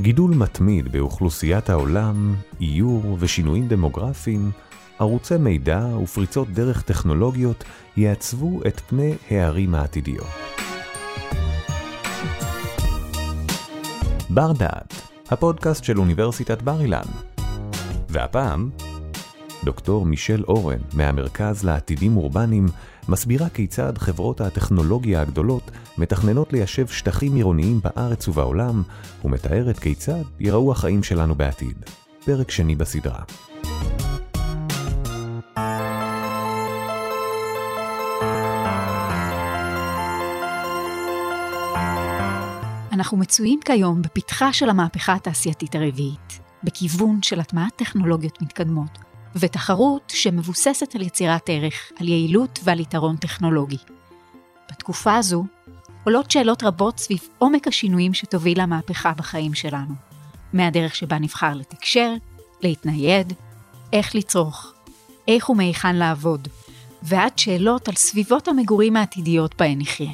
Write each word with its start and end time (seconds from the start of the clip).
גידול 0.00 0.34
מתמיד 0.34 0.92
באוכלוסיית 0.92 1.70
העולם, 1.70 2.34
איור 2.60 3.16
ושינויים 3.20 3.68
דמוגרפיים, 3.68 4.50
ערוצי 4.98 5.36
מידע 5.36 5.86
ופריצות 6.02 6.48
דרך 6.50 6.82
טכנולוגיות 6.82 7.64
יעצבו 7.96 8.60
את 8.66 8.80
פני 8.80 9.14
הערים 9.30 9.74
העתידיות. 9.74 10.26
בר 14.30 14.52
דעת, 14.52 14.94
הפודקאסט 15.30 15.84
של 15.84 15.98
אוניברסיטת 15.98 16.62
בר 16.62 16.80
אילן. 16.80 17.06
והפעם, 18.08 18.70
דוקטור 19.64 20.06
מישל 20.06 20.44
אורן 20.48 20.78
מהמרכז 20.94 21.64
לעתידים 21.64 22.16
אורבניים 22.16 22.66
מסבירה 23.08 23.48
כיצד 23.48 23.98
חברות 23.98 24.40
הטכנולוגיה 24.40 25.20
הגדולות 25.20 25.70
מתכננות 25.98 26.52
ליישב 26.52 26.86
שטחים 26.86 27.34
עירוניים 27.34 27.80
בארץ 27.80 28.28
ובעולם, 28.28 28.82
ומתארת 29.24 29.78
כיצד 29.78 30.22
ייראו 30.40 30.72
החיים 30.72 31.02
שלנו 31.02 31.34
בעתיד. 31.34 31.84
פרק 32.24 32.50
שני 32.50 32.76
בסדרה. 32.76 33.22
אנחנו 42.92 43.16
מצויים 43.16 43.60
כיום 43.64 44.02
בפתחה 44.02 44.52
של 44.52 44.68
המהפכה 44.70 45.14
התעשייתית 45.14 45.74
הרביעית, 45.74 46.40
בכיוון 46.64 47.22
של 47.22 47.40
הטמעת 47.40 47.72
טכנולוגיות 47.76 48.42
מתקדמות, 48.42 48.98
ותחרות 49.36 50.12
שמבוססת 50.16 50.94
על 50.94 51.02
יצירת 51.02 51.48
ערך, 51.48 51.92
על 52.00 52.08
יעילות 52.08 52.60
ועל 52.64 52.80
יתרון 52.80 53.16
טכנולוגי. 53.16 53.78
בתקופה 54.70 55.16
הזו 55.16 55.44
עולות 56.04 56.30
שאלות 56.30 56.62
רבות 56.62 56.98
סביב 56.98 57.28
עומק 57.38 57.68
השינויים 57.68 58.14
שתוביל 58.14 58.60
המהפכה 58.60 59.12
בחיים 59.12 59.54
שלנו, 59.54 59.94
מהדרך 60.52 60.94
שבה 60.94 61.18
נבחר 61.18 61.54
לתקשר, 61.54 62.14
להתנייד, 62.62 63.32
איך 63.92 64.14
לצרוך, 64.14 64.72
איך 65.28 65.50
ומהיכן 65.50 65.96
לעבוד, 65.96 66.48
ועד 67.02 67.38
שאלות 67.38 67.88
על 67.88 67.94
סביבות 67.94 68.48
המגורים 68.48 68.96
העתידיות 68.96 69.54
בהן 69.58 69.78
נחיה. 69.80 70.12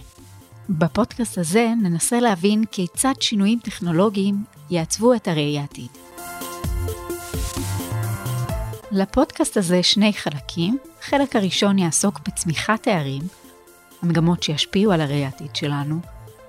בפודקאסט 0.69 1.39
הזה 1.39 1.73
ננסה 1.83 2.21
להבין 2.21 2.65
כיצד 2.73 3.15
שינויים 3.21 3.59
טכנולוגיים 3.59 4.45
יעצבו 4.71 5.15
את 5.15 5.29
הראי 5.29 5.59
העתיד. 5.59 5.91
לפודקאסט 8.95 9.57
הזה 9.57 9.83
שני 9.83 10.13
חלקים. 10.13 10.79
החלק 11.01 11.37
הראשון 11.37 11.79
יעסוק 11.79 12.21
בצמיחת 12.27 12.87
הערים, 12.87 13.23
המגמות 14.03 14.43
שישפיעו 14.43 14.93
על 14.93 15.01
הראי 15.01 15.25
העתיד 15.25 15.57
שלנו, 15.57 16.01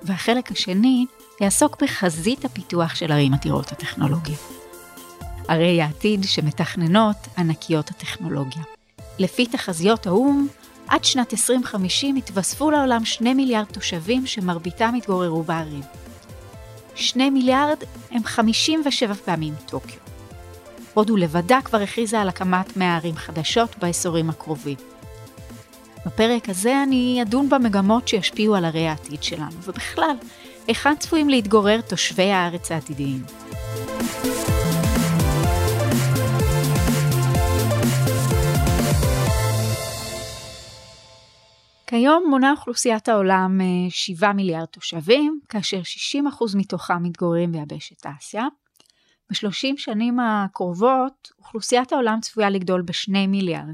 והחלק 0.02 0.52
השני 0.52 1.06
יעסוק 1.42 1.84
בחזית 1.84 2.46
הפיתוח 2.46 2.96
של 2.96 3.12
ערים 3.12 3.34
עתירות 3.34 3.72
הטכנולוגיה. 3.72 4.36
ערי 5.48 5.82
העתיד 5.82 6.23
שמתכננות 6.23 7.16
ענקיות 7.38 7.90
הטכנולוגיה. 7.90 8.62
לפי 9.20 9.46
תחזיות 9.46 10.08
האו"ם, 10.08 10.48
עד 10.88 11.04
שנת 11.04 11.34
2050 11.34 12.18
יתווספו 12.18 12.72
לעולם 12.72 13.06
2 13.06 13.38
מיליארד 13.38 13.66
תושבים 13.66 14.28
שמרביתם 14.28 14.96
יתגוררו 14.96 15.44
בערים. 15.44 15.84
2 16.96 17.34
מיליארד 17.34 17.78
הם 18.12 18.23
57 18.23 19.14
פעמים 19.14 19.54
טוקיו. 19.66 20.05
הודו 20.96 21.18
לבדה 21.18 21.60
כבר 21.66 21.82
הכריזה 21.82 22.22
על 22.22 22.30
הקמת 22.30 22.78
100 22.78 22.96
ערים 22.96 23.16
חדשות 23.16 23.78
בעשורים 23.78 24.30
הקרובים. 24.30 24.78
בפרק 26.06 26.50
הזה 26.50 26.84
אני 26.84 27.20
אדון 27.22 27.50
במגמות 27.50 28.08
שישפיעו 28.08 28.56
על 28.56 28.66
ערי 28.66 28.88
העתיד 28.88 29.23
שלנו, 29.23 29.62
ובכלל, 29.64 30.16
היכן 30.68 30.96
צפויים 30.96 31.30
להתגורר 31.30 31.82
תושבי 31.82 32.32
הארץ 32.32 32.72
העתידיים. 32.72 33.23
כיום 41.88 42.26
מונה 42.30 42.52
אוכלוסיית 42.52 43.10
העולם 43.10 43.60
7 43.89 44.34
מיליארד 44.34 44.66
תושבים, 44.66 45.39
כאשר 45.50 45.82
60% 46.16 46.17
מתוכם 46.55 47.04
מתגוררים 47.04 47.52
ביבשת 47.52 48.05
אסיה. 48.05 48.48
ב-30 49.30 49.77
שנים 49.77 50.19
הקרובות 50.19 51.31
אוכלוסיית 51.39 51.93
העולם 51.93 52.19
צפויה 52.21 52.49
לגדול 52.49 52.81
ב-2 52.81 53.11
מיליארד, 53.27 53.73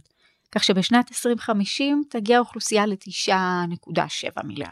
כך 0.51 0.63
שבשנת 0.63 1.11
2050 1.11 2.03
תגיע 2.09 2.37
האוכלוסייה 2.37 2.85
ל-9.7 2.85 4.43
מיליארד. 4.43 4.71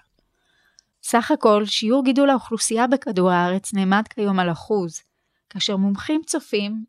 סך 1.03 1.31
הכל 1.31 1.65
שיעור 1.65 2.03
גידול 2.03 2.29
האוכלוסייה 2.29 2.87
בכדור 2.87 3.31
הארץ 3.31 3.73
נעמד 3.73 4.07
כיום 4.07 4.39
על 4.39 4.51
אחוז, 4.51 5.01
כאשר 5.49 5.77
מומחים 5.77 6.21
צופים 6.25 6.83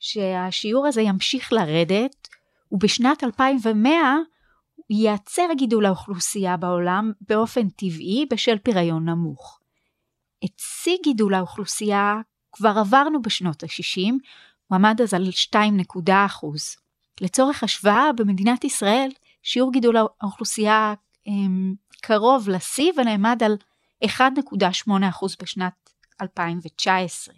שהשיעור 0.00 0.86
הזה 0.86 1.02
ימשיך 1.02 1.52
לרדת, 1.52 2.28
ובשנת 2.72 3.24
2100 3.24 4.16
ייעצר 4.90 5.46
גידול 5.56 5.86
האוכלוסייה 5.86 6.56
בעולם 6.56 7.12
באופן 7.20 7.68
טבעי 7.68 8.26
בשל 8.30 8.58
פריון 8.58 9.08
נמוך. 9.08 9.60
את 10.44 10.58
שיא 10.58 10.96
גידול 11.04 11.34
האוכלוסייה 11.34 12.14
כבר 12.52 12.74
עברנו 12.78 13.22
בשנות 13.22 13.62
ה-60, 13.62 14.12
הוא 14.66 14.76
עמד 14.76 15.00
אז 15.00 15.14
על 15.14 15.28
2.1 15.54 16.10
לצורך 17.20 17.62
השוואה, 17.62 18.12
במדינת 18.16 18.64
ישראל 18.64 19.10
שיעור 19.42 19.72
גידול 19.72 19.96
האוכלוסייה 19.96 20.94
הם, 21.26 21.74
קרוב 22.00 22.48
לשיא 22.48 22.92
ונעמד 22.96 23.42
על 23.42 23.56
1.8% 24.04 24.08
בשנת 25.42 25.90
2019. 26.22 27.34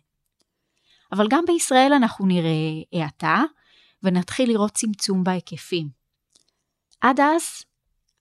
אבל 1.12 1.26
גם 1.30 1.44
בישראל 1.46 1.92
אנחנו 1.92 2.26
נראה 2.26 2.50
האטה 2.92 3.42
ונתחיל 4.02 4.48
לראות 4.48 4.72
צמצום 4.72 5.24
בהיקפים. 5.24 5.88
עד 7.00 7.20
אז 7.20 7.42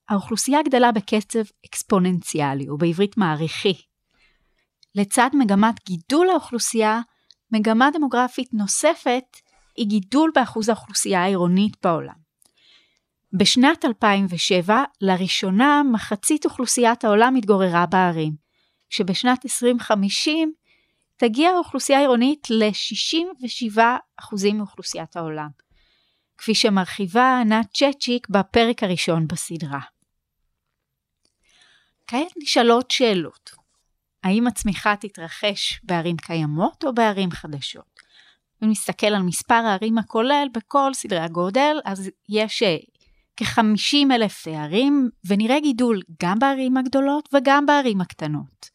האוכלוסייה 0.09 0.61
גדלה 0.63 0.91
בקצב 0.91 1.39
אקספוננציאלי, 1.65 2.69
או 2.69 2.77
בעברית 2.77 3.17
מעריכי. 3.17 3.81
לצד 4.95 5.29
מגמת 5.33 5.85
גידול 5.85 6.29
האוכלוסייה, 6.29 6.99
מגמה 7.51 7.89
דמוגרפית 7.93 8.53
נוספת 8.53 9.23
היא 9.77 9.87
גידול 9.87 10.31
באחוז 10.35 10.69
האוכלוסייה 10.69 11.23
העירונית 11.23 11.73
בעולם. 11.83 12.21
בשנת 13.33 13.85
2007, 13.85 14.83
לראשונה 15.01 15.81
מחצית 15.91 16.45
אוכלוסיית 16.45 17.03
העולם 17.03 17.35
התגוררה 17.35 17.85
בערים, 17.85 18.33
שבשנת 18.89 19.45
2050 19.45 20.53
תגיע 21.17 21.49
האוכלוסייה 21.49 21.99
העירונית 21.99 22.47
ל-67% 22.49 24.53
מאוכלוסיית 24.53 25.15
העולם, 25.15 25.49
כפי 26.37 26.55
שמרחיבה 26.55 27.39
ענת 27.39 27.67
צ'צ'יק 27.73 28.29
בפרק 28.29 28.83
הראשון 28.83 29.27
בסדרה. 29.27 29.79
כעת 32.07 32.33
נשאלות 32.37 32.91
שאלות. 32.91 33.60
האם 34.23 34.47
הצמיחה 34.47 34.95
תתרחש 34.95 35.79
בערים 35.83 36.17
קיימות 36.17 36.83
או 36.83 36.93
בערים 36.93 37.31
חדשות? 37.31 38.01
אם 38.63 38.69
נסתכל 38.69 39.07
על 39.07 39.21
מספר 39.21 39.53
הערים 39.53 39.97
הכולל 39.97 40.47
בכל 40.53 40.93
סדרי 40.93 41.19
הגודל, 41.19 41.77
אז 41.85 42.09
יש 42.29 42.63
אה, 42.63 42.77
כ-50 43.37 44.11
אלף 44.11 44.47
ערים, 44.47 45.09
ונראה 45.25 45.59
גידול 45.59 46.01
גם 46.23 46.39
בערים 46.39 46.77
הגדולות 46.77 47.29
וגם 47.33 47.65
בערים 47.65 48.01
הקטנות. 48.01 48.69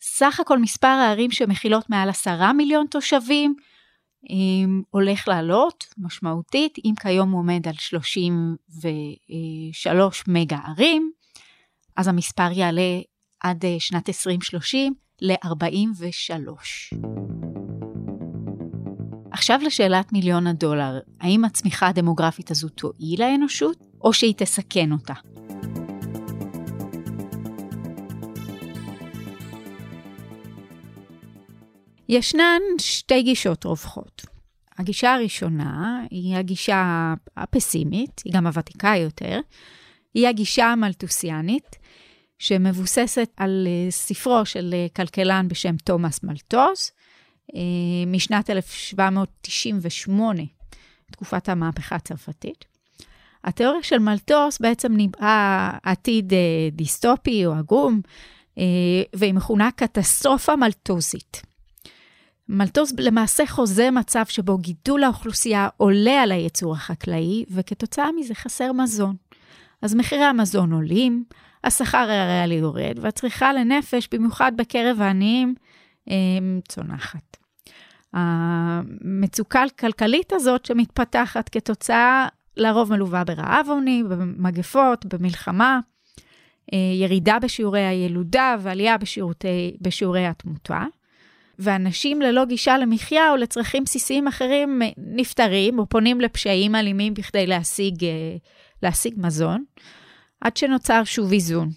סך 0.00 0.40
הכל 0.40 0.58
מספר 0.58 0.86
הערים 0.86 1.30
שמכילות 1.30 1.90
מעל 1.90 2.08
10 2.08 2.52
מיליון 2.52 2.86
תושבים 2.86 3.54
הולך 4.90 5.28
לעלות 5.28 5.86
משמעותית, 5.98 6.78
אם 6.84 6.94
כיום 7.00 7.30
הוא 7.30 7.38
עומד 7.38 7.68
על 7.68 7.74
33 7.74 10.24
מגה 10.28 10.58
ערים, 10.66 11.12
אז 11.96 12.08
המספר 12.08 12.52
יעלה 12.52 13.00
עד 13.42 13.64
אה, 13.64 13.76
שנת 13.78 14.08
2030 14.08 14.94
ל-43. 15.20 16.96
עכשיו 19.32 19.60
לשאלת 19.64 20.12
מיליון 20.12 20.46
הדולר, 20.46 21.00
האם 21.20 21.44
הצמיחה 21.44 21.88
הדמוגרפית 21.88 22.50
הזו 22.50 22.68
תועיל 22.68 23.20
לאנושות, 23.20 23.76
או 24.00 24.12
שהיא 24.12 24.34
תסכן 24.36 24.92
אותה? 24.92 25.14
ישנן 32.08 32.60
שתי 32.78 33.22
גישות 33.22 33.64
רווחות. 33.64 34.22
הגישה 34.78 35.14
הראשונה 35.14 36.02
היא 36.10 36.36
הגישה 36.36 37.14
הפסימית, 37.36 38.22
היא 38.24 38.32
גם 38.32 38.46
הוותיקה 38.46 38.92
יותר, 38.96 39.40
היא 40.14 40.28
הגישה 40.28 40.66
המלטוסיאנית, 40.66 41.76
שמבוססת 42.42 43.28
על 43.36 43.66
אה, 43.70 43.90
ספרו 43.90 44.46
של 44.46 44.74
אה, 44.74 44.86
כלכלן 44.96 45.48
בשם 45.48 45.76
תומאס 45.76 46.22
מלטוס, 46.22 46.92
אה, 47.54 47.60
משנת 48.06 48.50
1798, 48.50 50.42
תקופת 51.12 51.48
המהפכה 51.48 51.96
הצרפתית. 51.96 52.64
התיאוריה 53.44 53.82
של 53.82 53.98
מלטוס 53.98 54.60
בעצם 54.60 54.92
ניבאה 54.92 55.70
עתיד 55.82 56.32
דיסטופי 56.72 57.46
או 57.46 57.52
עגום, 57.52 58.00
והיא 59.14 59.34
מכונה 59.34 59.70
קטסטרופה 59.76 60.56
מלטוזית. 60.56 61.42
מלטוס 62.48 62.92
למעשה 62.98 63.46
חוזה 63.46 63.90
מצב 63.90 64.24
שבו 64.28 64.58
גידול 64.58 65.04
האוכלוסייה 65.04 65.68
עולה 65.76 66.22
על 66.22 66.32
הייצור 66.32 66.74
החקלאי, 66.74 67.44
וכתוצאה 67.50 68.12
מזה 68.18 68.34
חסר 68.34 68.72
מזון. 68.72 69.16
אז 69.82 69.94
מחירי 69.94 70.24
המזון 70.24 70.72
עולים, 70.72 71.24
השכר 71.64 71.98
הריאלי 71.98 72.54
יורד, 72.54 72.98
והצריכה 73.00 73.52
לנפש, 73.52 74.08
במיוחד 74.12 74.52
בקרב 74.56 75.00
העניים, 75.00 75.54
צונחת. 76.68 77.36
המצוקה 78.12 79.62
הכלכלית 79.62 80.32
הזאת 80.32 80.66
שמתפתחת 80.66 81.48
כתוצאה, 81.48 82.28
לרוב 82.56 82.92
מלווה 82.92 83.24
ברעב 83.24 83.66
עוני, 83.68 84.02
במגפות, 84.08 85.06
במלחמה, 85.06 85.80
אה, 86.72 86.78
ירידה 86.94 87.38
בשיעורי 87.38 87.80
הילודה 87.80 88.56
ועלייה 88.60 88.98
בשיעורי, 88.98 89.76
בשיעורי 89.80 90.26
התמותה. 90.26 90.84
ואנשים 91.58 92.22
ללא 92.22 92.44
גישה 92.44 92.78
למחיה 92.78 93.30
או 93.30 93.36
לצרכים 93.36 93.84
בסיסיים 93.84 94.28
אחרים 94.28 94.82
נפטרים 94.96 95.78
או 95.78 95.88
פונים 95.88 96.20
לפשעים 96.20 96.74
אלימים 96.74 97.14
בכדי 97.14 97.46
להשיג, 97.46 98.04
אה, 98.04 98.36
להשיג 98.82 99.14
מזון, 99.16 99.64
עד 100.42 100.56
שנוצר 100.56 101.04
שוב 101.04 101.32
איזון. 101.32 101.70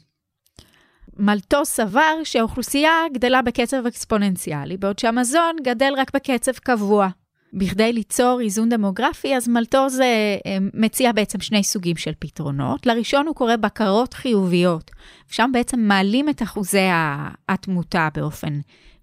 מלטוס 1.17 1.69
סבר 1.69 2.23
שהאוכלוסייה 2.23 2.91
גדלה 3.13 3.41
בקצב 3.41 3.85
אקספוננציאלי, 3.85 4.77
בעוד 4.77 4.99
שהמזון 4.99 5.55
גדל 5.63 5.93
רק 5.97 6.15
בקצב 6.15 6.51
קבוע. 6.51 7.07
בכדי 7.53 7.93
ליצור 7.93 8.39
איזון 8.41 8.69
דמוגרפי, 8.69 9.35
אז 9.35 9.47
מלטוז 9.47 9.99
אה, 9.99 10.05
אה, 10.45 10.57
מציע 10.73 11.11
בעצם 11.11 11.39
שני 11.39 11.63
סוגים 11.63 11.95
של 11.95 12.11
פתרונות. 12.19 12.85
לראשון 12.85 13.27
הוא 13.27 13.35
קורא 13.35 13.55
בקרות 13.55 14.13
חיוביות, 14.13 14.91
שם 15.31 15.49
בעצם 15.53 15.79
מעלים 15.79 16.29
את 16.29 16.41
אחוזי 16.41 16.87
התמותה 17.49 18.07
באופן 18.13 18.59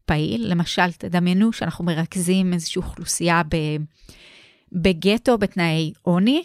פעיל. 0.06 0.50
למשל, 0.50 0.93
תדמיינו 0.93 1.53
שאנחנו 1.53 1.85
מרכזים 1.85 2.53
איזושהי 2.53 2.81
אוכלוסייה 2.81 3.43
בגטו 4.73 5.38
בתנאי 5.38 5.93
עוני, 6.03 6.44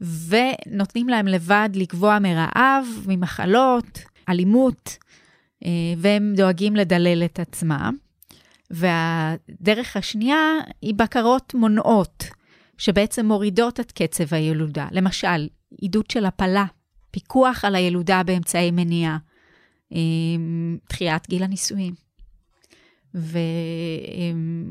ונותנים 0.00 1.08
להם 1.08 1.26
לבד 1.26 1.68
לקבוע 1.74 2.18
מרעב, 2.18 2.86
ממחלות, 3.06 3.98
אלימות, 4.28 4.96
אה, 5.64 5.70
והם 5.98 6.34
דואגים 6.36 6.76
לדלל 6.76 7.24
את 7.24 7.38
עצמם. 7.38 7.96
והדרך 8.70 9.96
השנייה 9.96 10.38
היא 10.82 10.94
בקרות 10.94 11.54
מונעות, 11.54 12.24
שבעצם 12.78 13.26
מורידות 13.26 13.80
את 13.80 13.92
קצב 13.92 14.34
הילודה. 14.34 14.86
למשל, 14.90 15.48
עידוד 15.80 16.10
של 16.10 16.26
הפלה, 16.26 16.64
פיקוח 17.10 17.64
על 17.64 17.74
הילודה 17.74 18.22
באמצעי 18.22 18.70
מניעה, 18.70 19.18
אה, 19.92 19.98
דחיית 20.88 21.28
גיל 21.28 21.42
הנישואים, 21.42 21.94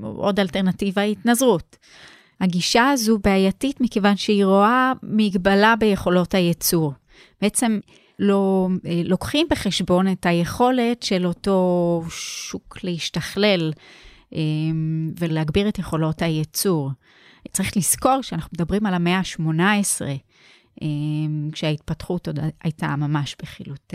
ועוד 0.04 0.40
אלטרנטיבה 0.40 1.02
היא 1.02 1.12
התנזרות. 1.12 1.78
הגישה 2.42 2.90
הזו 2.90 3.20
בעייתית 3.24 3.82
מכיוון 3.82 4.16
שהיא 4.16 4.46
רואה 4.46 4.94
מגבלה 5.04 5.76
ביכולות 5.76 6.34
הייצור. 6.34 6.94
בעצם 7.42 7.80
לא 8.20 8.68
אה, 8.86 9.02
לוקחים 9.06 9.48
בחשבון 9.50 10.12
את 10.12 10.26
היכולת 10.26 11.04
של 11.04 11.28
אותו 11.28 12.04
שוק 12.10 12.78
להשתכלל 12.84 13.72
אה, 14.34 14.40
ולהגביר 15.20 15.70
את 15.70 15.80
יכולות 15.80 16.22
הייצור. 16.22 16.92
צריך 17.52 17.78
לזכור 17.78 18.22
שאנחנו 18.22 18.50
מדברים 18.54 18.86
על 18.86 18.94
המאה 18.94 19.18
ה-18, 19.18 20.02
אה, 20.82 20.88
כשההתפתחות 21.52 22.28
עוד 22.28 22.40
הייתה 22.64 22.96
ממש 22.96 23.36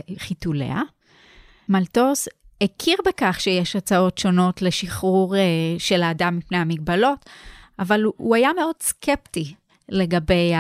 בחיתוליה. 0.09 0.83
מלטוס 1.69 2.29
הכיר 2.61 2.97
בכך 3.07 3.37
שיש 3.41 3.77
הצעות 3.77 4.19
שונות 4.19 4.63
לשחרור 4.63 5.35
של 5.79 6.03
האדם 6.03 6.37
מפני 6.37 6.59
המגבלות, 6.59 7.31
אבל 7.79 8.03
הוא 8.17 8.37
היה 8.37 8.51
מאוד 8.57 8.75
סקפטי 8.81 9.55
לגבי 9.89 10.53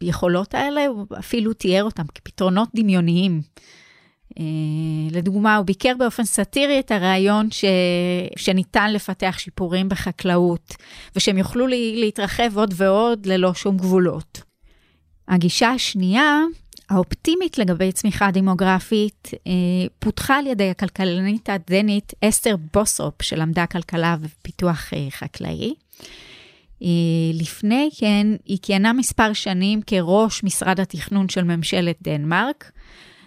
היכולות 0.00 0.54
האלה, 0.54 0.86
הוא 0.86 1.06
אפילו 1.18 1.52
תיאר 1.52 1.84
אותם 1.84 2.04
כפתרונות 2.14 2.68
דמיוניים. 2.74 3.40
אה, 4.38 4.44
לדוגמה, 5.10 5.56
הוא 5.56 5.66
ביקר 5.66 5.92
באופן 5.98 6.24
סאטירי 6.24 6.80
את 6.80 6.90
הרעיון 6.90 7.50
ש... 7.50 7.64
שניתן 8.36 8.92
לפתח 8.92 9.36
שיפורים 9.38 9.88
בחקלאות, 9.88 10.76
ושהם 11.16 11.38
יוכלו 11.38 11.66
להתרחב 11.94 12.58
עוד 12.58 12.74
ועוד 12.76 13.26
ללא 13.26 13.54
שום 13.54 13.76
גבולות. 13.76 14.40
הגישה 15.28 15.68
השנייה, 15.68 16.42
האופטימית 16.90 17.58
לגבי 17.58 17.92
צמיחה 17.92 18.30
דמוגרפית, 18.30 19.30
אה, 19.46 19.52
פותחה 19.98 20.38
על 20.38 20.46
ידי 20.46 20.70
הכלכלנית 20.70 21.48
הדנית 21.48 22.12
אסתר 22.24 22.56
בוסרופ, 22.74 23.22
שלמדה 23.22 23.66
כלכלה 23.66 24.16
ופיתוח 24.20 24.94
אה, 24.94 25.06
חקלאי. 25.10 25.74
אה, 26.82 26.88
לפני 27.34 27.88
כן, 27.98 28.26
היא 28.44 28.58
כיהנה 28.62 28.92
מספר 28.92 29.32
שנים 29.32 29.80
כראש 29.86 30.44
משרד 30.44 30.80
התכנון 30.80 31.28
של 31.28 31.44
ממשלת 31.44 31.96
דנמרק, 32.02 32.70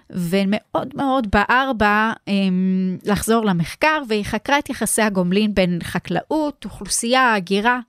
ומאוד 0.10 0.96
מאוד 0.96 1.28
בער 1.32 1.72
בה 1.78 2.14
אמ, 2.28 2.98
לחזור 3.06 3.46
למחקר, 3.46 4.02
והיא 4.08 4.24
חקרה 4.24 4.60
את 4.60 4.70
יחסי 4.70 5.02
הגומלין 5.02 5.54
בין 5.56 5.80
חקלאות, 5.84 6.66
אוכלוסייה, 6.66 7.34
הגירה, 7.34 7.80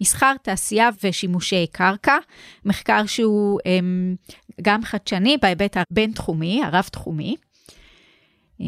מסחר, 0.00 0.32
תעשייה 0.42 0.88
ושימושי 1.04 1.66
קרקע. 1.72 2.16
מחקר 2.64 3.06
שהוא 3.06 3.60
אמ, 3.66 4.14
גם 4.62 4.82
חדשני 4.82 5.36
בהיבט 5.42 5.76
הבין-תחומי, 5.76 6.62
הרב-תחומי. 6.64 7.36
אה, 8.60 8.66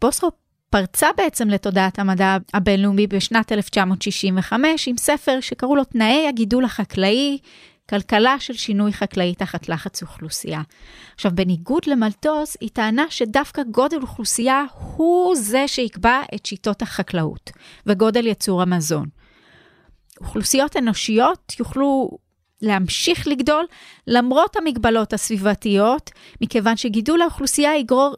בוסרופ 0.00 0.34
פרצה 0.70 1.08
בעצם 1.16 1.48
לתודעת 1.48 1.98
המדע 1.98 2.36
הבינלאומי 2.54 3.06
בשנת 3.06 3.52
1965 3.52 4.88
עם 4.88 4.96
ספר 4.96 5.40
שקראו 5.40 5.76
לו 5.76 5.84
תנאי 5.84 6.28
הגידול 6.28 6.64
החקלאי, 6.64 7.38
כלכלה 7.90 8.36
של 8.40 8.54
שינוי 8.54 8.92
חקלאי 8.92 9.34
תחת 9.34 9.68
לחץ 9.68 10.02
אוכלוסייה. 10.02 10.60
עכשיו, 11.14 11.32
בניגוד 11.34 11.82
למלטוס, 11.86 12.56
היא 12.60 12.70
טענה 12.72 13.04
שדווקא 13.10 13.62
גודל 13.62 14.02
אוכלוסייה 14.02 14.64
הוא 14.96 15.36
זה 15.36 15.68
שיקבע 15.68 16.20
את 16.34 16.46
שיטות 16.46 16.82
החקלאות 16.82 17.50
וגודל 17.86 18.26
ייצור 18.26 18.62
המזון. 18.62 19.06
אוכלוסיות 20.20 20.76
אנושיות 20.76 21.52
יוכלו 21.58 22.10
להמשיך 22.62 23.28
לגדול 23.28 23.64
למרות 24.06 24.56
המגבלות 24.56 25.12
הסביבתיות, 25.12 26.10
מכיוון 26.40 26.76
שגידול 26.76 27.22
האוכלוסייה 27.22 27.76
יגרור 27.76 28.14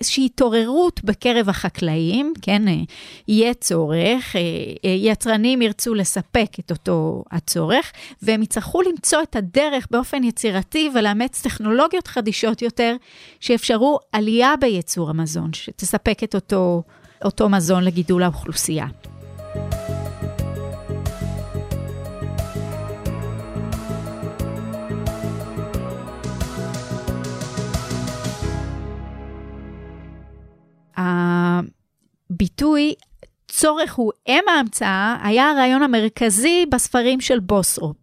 איזושהי 0.00 0.26
התעוררות 0.26 1.04
בקרב 1.04 1.48
החקלאים, 1.48 2.32
כן, 2.42 2.68
אה, 2.68 2.74
יהיה 3.28 3.54
צורך, 3.54 4.36
אה, 4.36 4.40
אה, 4.84 4.90
יצרנים 4.90 5.62
ירצו 5.62 5.94
לספק 5.94 6.48
את 6.60 6.70
אותו 6.70 7.24
הצורך, 7.30 7.92
והם 8.22 8.42
יצטרכו 8.42 8.82
למצוא 8.82 9.22
את 9.22 9.36
הדרך 9.36 9.86
באופן 9.90 10.24
יצירתי 10.24 10.90
ולאמץ 10.94 11.42
טכנולוגיות 11.42 12.06
חדישות 12.06 12.62
יותר, 12.62 12.96
שיאפשרו 13.40 13.98
עלייה 14.12 14.54
בייצור 14.60 15.10
המזון, 15.10 15.52
שתספק 15.52 16.24
את 16.24 16.34
אותו, 16.34 16.82
אותו 17.24 17.48
מזון 17.48 17.84
לגידול 17.84 18.22
האוכלוסייה. 18.22 18.86
הביטוי 30.96 32.94
צורך 33.48 33.94
הוא 33.94 34.12
אם 34.28 34.42
ההמצאה 34.56 35.16
היה 35.22 35.50
הרעיון 35.50 35.82
המרכזי 35.82 36.66
בספרים 36.72 37.20
של 37.20 37.40
בוסרופ. 37.40 37.96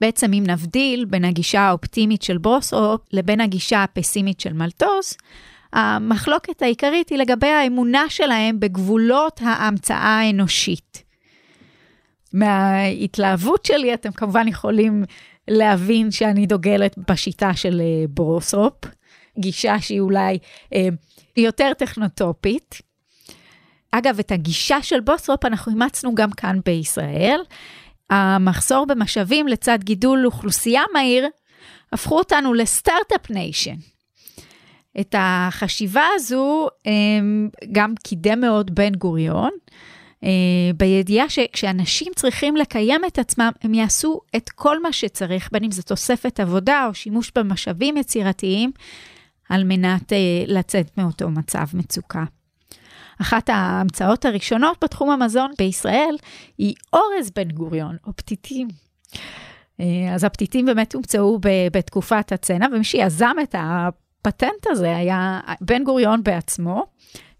בעצם 0.00 0.32
אם 0.32 0.44
נבדיל 0.46 1.04
בין 1.04 1.24
הגישה 1.24 1.60
האופטימית 1.60 2.22
של 2.22 2.38
בוסרופ 2.38 3.00
לבין 3.12 3.40
הגישה 3.40 3.82
הפסימית 3.82 4.40
של 4.40 4.52
מלטוס, 4.52 5.16
המחלוקת 5.72 6.62
העיקרית 6.62 7.08
היא 7.08 7.18
לגבי 7.18 7.46
האמונה 7.46 8.04
שלהם 8.08 8.60
בגבולות 8.60 9.40
ההמצאה 9.44 10.20
האנושית. 10.20 11.02
מההתלהבות 12.32 13.64
שלי 13.64 13.94
אתם 13.94 14.12
כמובן 14.12 14.48
יכולים 14.48 15.04
להבין 15.48 16.10
שאני 16.10 16.46
דוגלת 16.46 16.98
בשיטה 17.10 17.54
של 17.54 17.80
אה, 17.80 18.04
בוסרופ, 18.08 18.74
גישה 19.38 19.80
שהיא 19.80 20.00
אולי 20.00 20.38
אה, 20.74 20.88
יותר 21.36 21.72
טכנוטופית. 21.78 22.78
אגב, 23.90 24.18
את 24.18 24.32
הגישה 24.32 24.82
של 24.82 25.00
בוסרופ 25.00 25.44
אנחנו 25.44 25.72
אימצנו 25.72 26.14
גם 26.14 26.30
כאן 26.30 26.58
בישראל. 26.64 27.40
המחסור 28.10 28.86
במשאבים 28.86 29.48
לצד 29.48 29.78
גידול 29.82 30.26
אוכלוסייה 30.26 30.82
מהיר, 30.92 31.28
הפכו 31.92 32.18
אותנו 32.18 32.54
לסטארט-אפ 32.54 33.30
ניישן. 33.30 33.76
את 35.00 35.14
החשיבה 35.18 36.04
הזו 36.14 36.68
אמ, 36.86 37.48
גם 37.72 37.94
קידם 38.02 38.40
מאוד 38.40 38.74
בן 38.74 38.94
גוריון, 38.94 39.50
אה, 40.24 40.30
בידיעה 40.76 41.28
שכשאנשים 41.28 42.12
צריכים 42.16 42.56
לקיים 42.56 43.00
את 43.06 43.18
עצמם, 43.18 43.50
הם 43.62 43.74
יעשו 43.74 44.20
את 44.36 44.50
כל 44.50 44.82
מה 44.82 44.92
שצריך, 44.92 45.48
בין 45.52 45.64
אם 45.64 45.70
זה 45.70 45.82
תוספת 45.82 46.40
עבודה 46.40 46.86
או 46.86 46.94
שימוש 46.94 47.32
במשאבים 47.34 47.96
יצירתיים, 47.96 48.72
על 49.48 49.64
מנת 49.64 50.12
uh, 50.12 50.16
לצאת 50.46 50.98
מאותו 50.98 51.30
מצב 51.30 51.64
מצוקה. 51.74 52.24
אחת 53.20 53.48
ההמצאות 53.48 54.24
הראשונות 54.24 54.84
בתחום 54.84 55.10
המזון 55.10 55.50
בישראל 55.58 56.16
היא 56.58 56.74
אורז 56.92 57.30
בן 57.36 57.50
גוריון, 57.50 57.96
או 58.06 58.12
פתיתים. 58.16 58.68
אה, 59.80 60.14
אז 60.14 60.24
הפתיתים 60.24 60.66
באמת 60.66 60.94
הומצאו 60.94 61.38
בתקופת 61.72 62.32
הצנע, 62.32 62.66
ומי 62.72 62.84
שיזם 62.84 63.36
את 63.42 63.54
הפטנט 63.58 64.66
הזה 64.66 64.96
היה 64.96 65.40
בן 65.60 65.84
גוריון 65.84 66.22
בעצמו. 66.22 66.86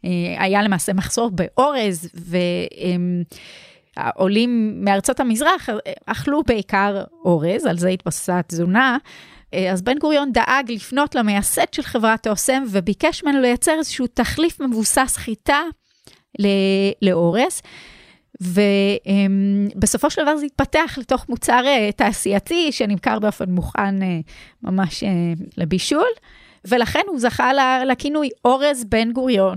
אה, 0.05 0.11
היה 0.39 0.63
למעשה 0.63 0.93
מחסור 0.93 1.31
באורז, 1.31 2.11
והעולים 3.97 4.85
מארצות 4.85 5.21
המזרח 5.21 5.69
אכלו 6.07 6.43
בעיקר 6.43 7.05
אורז, 7.25 7.67
על 7.67 7.79
זה 7.79 7.89
התבססה 7.89 8.39
התזונה. 8.39 8.99
אה, 9.55 9.73
אז 9.73 9.83
בן 9.83 9.99
גוריון 9.99 10.33
דאג 10.33 10.73
לפנות 10.73 11.15
למייסד 11.15 11.75
של 11.75 11.83
חברת 11.83 12.27
אוסם 12.27 12.65
וביקש 12.71 13.25
ממנו 13.25 13.41
לייצר 13.41 13.73
איזשהו 13.79 14.07
תחליף 14.07 14.61
מבוסס 14.61 15.17
חיטה 15.17 15.61
לאורז. 17.03 17.63
ובסופו 18.41 20.11
של 20.11 20.23
דבר 20.23 20.37
זה 20.37 20.47
התפתח 20.47 20.99
לתוך 21.01 21.29
מוצר 21.29 21.63
אה, 21.67 21.91
תעשייתי 21.97 22.73
שנמכר 22.73 23.19
באופן 23.19 23.51
מוכן 23.51 24.03
אה, 24.03 24.19
ממש 24.63 25.05
לבישול, 25.57 26.09
ולכן 26.65 27.03
הוא 27.07 27.19
זכה 27.19 27.51
לכינוי 27.87 28.29
אורז 28.45 28.85
בן 28.85 29.13
גוריון. 29.13 29.57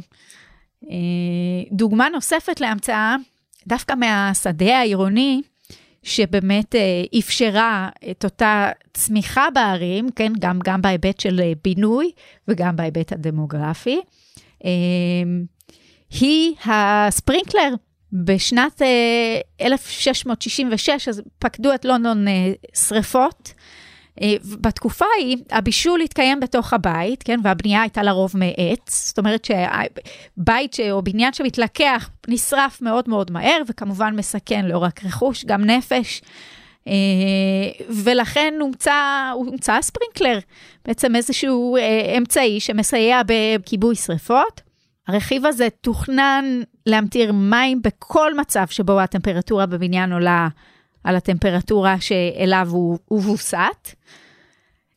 דוגמה 1.72 2.10
נוספת 2.10 2.62
להמצאה, 2.62 3.16
דווקא 3.68 3.94
מהשדה 3.94 4.78
העירוני, 4.80 5.42
שבאמת 6.08 6.76
אה, 6.76 7.04
אפשרה 7.20 7.90
את 8.12 8.24
אותה 8.24 8.70
צמיחה 8.94 9.48
בערים, 9.54 10.10
כן, 10.16 10.34
גם, 10.40 10.60
גם 10.64 10.82
בהיבט 10.82 11.20
של 11.20 11.40
אה, 11.44 11.52
בינוי 11.64 12.12
וגם 12.48 12.76
בהיבט 12.76 13.12
הדמוגרפי, 13.12 14.02
אה, 14.66 14.72
היא 16.20 16.54
הספרינקלר. 16.66 17.74
בשנת 18.14 18.82
1666, 19.62 21.08
אז 21.08 21.22
פקדו 21.40 21.74
את 21.74 21.86
לונדון 21.86 22.26
שריפות, 22.74 23.54
אה, 23.58 23.64
בתקופה 24.62 25.06
ההיא, 25.18 25.38
הבישול 25.52 26.02
התקיים 26.02 26.40
בתוך 26.40 26.74
הבית, 26.74 27.24
כן, 27.24 27.40
והבנייה 27.44 27.82
הייתה 27.82 28.04
לרוב 28.04 28.32
מעץ, 28.36 29.08
זאת 29.08 29.18
אומרת 29.18 29.46
שבית 29.46 30.74
ש... 30.74 30.80
או 30.80 31.02
בניין 31.02 31.34
שמתלקח 31.34 32.10
נשרף 32.28 32.82
מאוד 32.82 33.10
מאוד 33.10 33.32
מהר, 33.32 33.62
וכמובן 33.68 34.16
מסכן 34.16 34.66
לא 34.66 34.78
רק 34.78 35.06
רכוש, 35.06 35.46
גם 35.46 35.66
נפש. 35.66 36.22
אה, 36.88 36.94
ולכן 37.90 38.54
הומצא, 38.60 39.30
הומצא 39.34 39.74
הספרינקלר, 39.74 40.40
בעצם 40.86 41.16
איזשהו 41.16 41.78
אה, 41.78 42.16
אמצעי 42.18 42.60
שמסייע 42.60 43.22
בכיבוי 43.28 43.96
שריפות. 43.96 44.62
הרכיב 45.08 45.46
הזה 45.46 45.68
תוכנן 45.82 46.62
להמטיר 46.86 47.32
מים 47.34 47.82
בכל 47.82 48.38
מצב 48.38 48.66
שבו 48.70 49.00
הטמפרטורה 49.00 49.66
בבניין 49.66 50.14
עולה 50.14 50.48
על 51.08 51.16
הטמפרטורה 51.16 51.96
שאליו 52.00 52.68
הוא, 52.72 52.98
ווסת. 53.12 53.90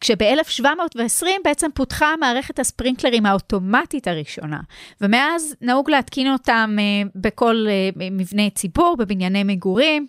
כשב-1720 0.00 1.26
בעצם 1.44 1.70
פותחה 1.74 2.14
מערכת 2.20 2.58
הספרינקלרים 2.58 3.26
האוטומטית 3.26 4.08
הראשונה, 4.08 4.60
ומאז 5.00 5.54
נהוג 5.60 5.90
להתקין 5.90 6.32
אותם 6.32 6.76
uh, 6.78 7.08
בכל 7.14 7.66
uh, 7.66 7.98
מבני 8.10 8.50
ציבור, 8.50 8.96
בבנייני 8.98 9.44
מגורים, 9.44 10.06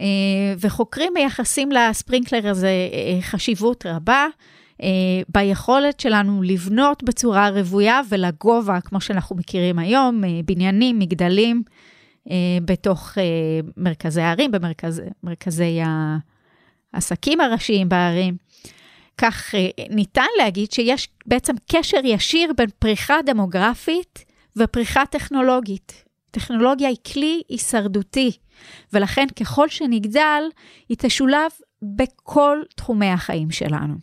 uh, 0.00 0.02
וחוקרים 0.60 1.12
מייחסים 1.14 1.72
לספרינקלר 1.72 2.48
הזה 2.50 2.70
חשיבות 3.20 3.86
רבה. 3.86 4.26
ביכולת 5.28 6.00
שלנו 6.00 6.42
לבנות 6.42 7.02
בצורה 7.02 7.48
רוויה 7.48 8.00
ולגובה, 8.08 8.80
כמו 8.80 9.00
שאנחנו 9.00 9.36
מכירים 9.36 9.78
היום, 9.78 10.22
בניינים, 10.44 10.98
מגדלים, 10.98 11.62
אה, 11.66 11.72
בתוך 12.64 13.18
אה, 13.18 13.22
מרכזי 13.76 14.20
הערים, 14.20 14.50
במרכזי 15.22 15.80
העסקים 16.92 17.40
הראשיים 17.40 17.88
בערים. 17.88 18.36
כך 19.18 19.54
אה, 19.54 19.68
ניתן 19.90 20.26
להגיד 20.38 20.72
שיש 20.72 21.08
בעצם 21.26 21.54
קשר 21.70 22.00
ישיר 22.04 22.52
בין 22.56 22.68
פריחה 22.78 23.14
דמוגרפית 23.26 24.24
ופריחה 24.56 25.06
טכנולוגית. 25.06 26.04
טכנולוגיה 26.30 26.88
היא 26.88 26.96
כלי 27.12 27.42
הישרדותי, 27.48 28.30
ולכן 28.92 29.26
ככל 29.40 29.68
שנגדל, 29.68 30.42
היא 30.88 30.96
תשולב 31.00 31.50
בכל 31.82 32.58
תחומי 32.76 33.06
החיים 33.10 33.50
שלנו. 33.50 33.94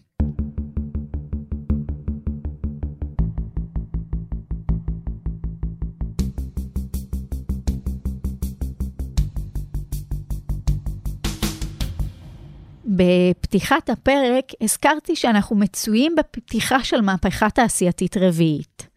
בפתיחת 13.01 13.89
הפרק 13.89 14.46
הזכרתי 14.62 15.15
שאנחנו 15.15 15.55
מצויים 15.55 16.15
בפתיחה 16.17 16.84
של 16.84 17.01
מהפכה 17.01 17.50
תעשייתית 17.50 18.17
רביעית. 18.17 18.88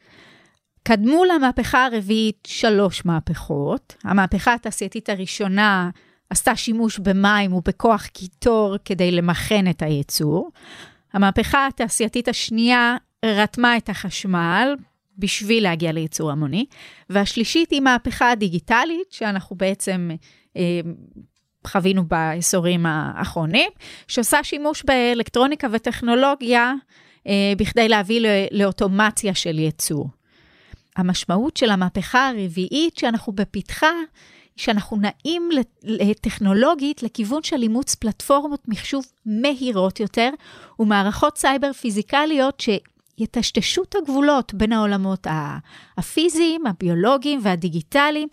קדמו 0.83 1.25
למהפכה 1.25 1.87
הרביעית 1.87 2.39
שלוש 2.47 3.05
מהפכות. 3.05 3.97
המהפכה 4.05 4.55
התעשייתית 4.55 5.09
הראשונה 5.09 5.91
עשתה 6.31 6.57
שימוש 6.57 6.99
במים 6.99 7.53
ובכוח 7.53 8.07
קיטור 8.07 8.77
כדי 8.85 9.11
למכן 9.11 9.71
את 9.71 9.83
הייצור. 9.83 10.51
המהפכה 11.13 11.67
התעשייתית 11.67 12.29
השנייה 12.29 12.97
רתמה 13.25 13.77
את 13.77 13.89
החשמל 13.89 14.77
בשביל 15.19 15.63
להגיע 15.63 15.93
לייצור 15.93 16.31
המוני. 16.31 16.67
והשלישית 17.11 17.71
היא 17.71 17.81
מהפכה 17.81 18.31
הדיגיטלית, 18.31 19.13
שאנחנו 19.13 19.57
בעצם 19.57 20.11
אה, 20.57 20.81
חווינו 21.67 22.05
בעשורים 22.05 22.87
האחרונים, 22.87 23.71
שעושה 24.09 24.45
שימוש 24.45 24.83
באלקטרוניקה 24.83 25.67
וטכנולוגיה 25.73 26.73
אה, 27.27 27.53
בכדי 27.57 27.89
להביא 27.89 28.27
לאוטומציה 28.51 29.35
של 29.35 29.59
ייצור. 29.59 30.09
המשמעות 30.97 31.57
של 31.57 31.71
המהפכה 31.71 32.29
הרביעית 32.29 32.97
שאנחנו 32.97 33.33
בפתחה, 33.33 33.93
שאנחנו 34.57 34.97
נעים 34.97 35.51
טכנולוגית 36.21 37.03
לכיוון 37.03 37.43
של 37.43 37.63
אימוץ 37.63 37.95
פלטפורמות 37.95 38.69
מחשוב 38.69 39.05
מהירות 39.27 40.01
יותר 40.01 40.31
ומערכות 40.79 41.39
סייבר 41.39 41.73
פיזיקליות 41.73 42.63
שיטשטשו 43.19 43.83
את 43.83 43.95
הגבולות 44.03 44.55
בין 44.55 44.73
העולמות 44.73 45.27
הפיזיים, 45.99 46.67
הביולוגיים 46.67 47.41
והדיגיטליים, 47.43 48.29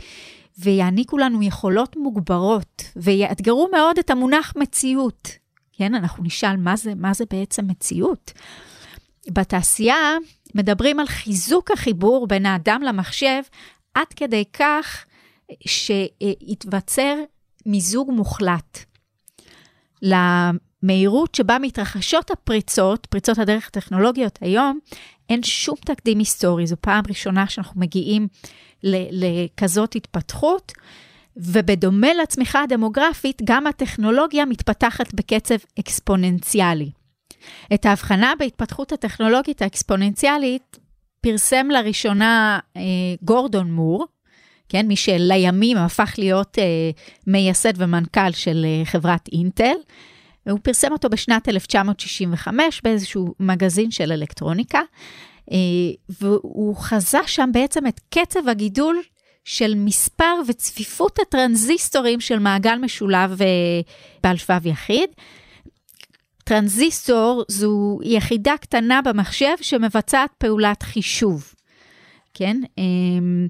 ויעניקו 0.64 1.18
לנו 1.18 1.44
יכולות 1.44 1.96
מוגברות, 1.96 2.84
ויאתגרו 2.96 3.70
מאוד 3.72 3.98
את 3.98 4.10
המונח 4.10 4.54
מציאות. 4.56 5.30
כן, 5.74 5.96
אנחנו 5.96 6.24
נשאל 6.24 6.58
מה 6.58 6.76
זה, 6.76 6.96
מה 6.96 7.14
זה 7.14 7.24
בעצם 7.30 7.68
מציאות. 7.68 8.32
בתעשייה 9.30 10.18
מדברים 10.56 11.00
על 11.00 11.08
חיזוק 11.08 11.72
החיבור 11.72 12.28
בין 12.28 12.46
האדם 12.46 12.82
למחשב, 12.86 13.42
עד 13.94 14.08
כדי 14.16 14.44
כך 14.54 15.06
שיתווצר 15.68 17.16
מיזוג 17.66 18.12
מוחלט. 18.12 18.80
למהירות 20.02 21.36
שבה 21.36 21.58
מתרחשות 21.60 22.32
הפריצות, 22.32 23.06
פריצות 23.06 23.38
הדרך 23.38 23.68
הטכנולוגיות 23.68 24.40
היום, 24.42 24.80
אין 25.30 25.44
שום 25.44 25.76
תקדים 25.86 26.20
היסטורי. 26.20 26.68
זו 26.68 26.76
פעם 26.82 27.04
ראשונה 27.10 27.48
שאנחנו 27.48 27.82
מגיעים 27.82 28.28
לכזאת 28.84 29.96
התפתחות. 29.96 30.72
ובדומה 31.38 32.14
לצמיחה 32.24 32.64
הדמוגרפית, 32.64 33.42
גם 33.44 33.68
הטכנולוגיה 33.68 34.46
מתפתחת 34.46 35.14
בקצב 35.14 35.56
אקספוננציאלי. 35.80 36.92
את 37.74 37.86
ההבחנה 37.86 38.34
בהתפתחות 38.40 38.92
הטכנולוגית 38.92 39.62
האקספוננציאלית 39.62 40.78
פרסם 41.22 41.68
לראשונה 41.70 42.60
אה, 42.78 42.82
גורדון 43.22 43.72
מור, 43.72 44.06
כן, 44.70 44.88
מי 44.88 44.96
שלימים 44.96 45.78
הפך 45.78 46.14
להיות 46.18 46.60
אה, 46.60 46.64
מייסד 47.28 47.74
ומנכ"ל 47.76 48.32
של 48.32 48.66
אה, 48.66 48.86
חברת 48.86 49.30
אינטל, 49.32 49.76
והוא 50.46 50.60
פרסם 50.64 50.92
אותו 50.92 51.10
בשנת 51.10 51.50
1965 51.50 52.82
באיזשהו 52.84 53.34
מגזין 53.40 53.92
של 53.92 54.12
אלקטרוניקה, 54.12 54.80
והוא 56.10 56.76
חזה 56.76 57.20
שם 57.26 57.50
בעצם 57.54 57.88
את 57.88 58.00
קצב 58.10 58.48
הגידול 58.48 59.02
של 59.44 59.74
מספר 59.76 60.36
וצפיפות 60.48 61.20
הטרנזיסטורים 61.20 62.20
של 62.20 62.40
מעגל 62.40 62.76
משולב 62.76 63.42
אה, 63.42 63.48
בעל 64.24 64.38
שבב 64.38 64.68
יחיד. 64.68 65.10
טרנזיסטור 66.44 67.44
זו 67.48 68.00
יחידה 68.04 68.58
קטנה 68.62 69.02
במחשב 69.02 69.56
שמבצעת 69.62 70.30
פעולת 70.38 70.84
חישוב, 70.84 71.54
כן? 72.34 72.58
אמ, 72.78 73.48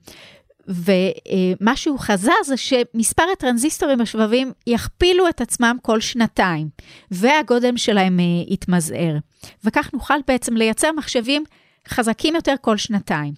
ומה 0.67 1.75
שהוא 1.75 1.99
חזה 1.99 2.31
זה 2.45 2.57
שמספר 2.57 3.23
הטרנזיסטורים 3.33 4.01
השבבים 4.01 4.51
יכפילו 4.67 5.29
את 5.29 5.41
עצמם 5.41 5.77
כל 5.81 5.99
שנתיים, 5.99 6.69
והגודל 7.11 7.77
שלהם 7.77 8.19
אה, 8.19 8.53
יתמזער. 8.53 9.17
וכך 9.63 9.89
נוכל 9.93 10.17
בעצם 10.27 10.55
לייצר 10.57 10.91
מחשבים 10.91 11.43
חזקים 11.87 12.35
יותר 12.35 12.55
כל 12.61 12.77
שנתיים. 12.77 13.33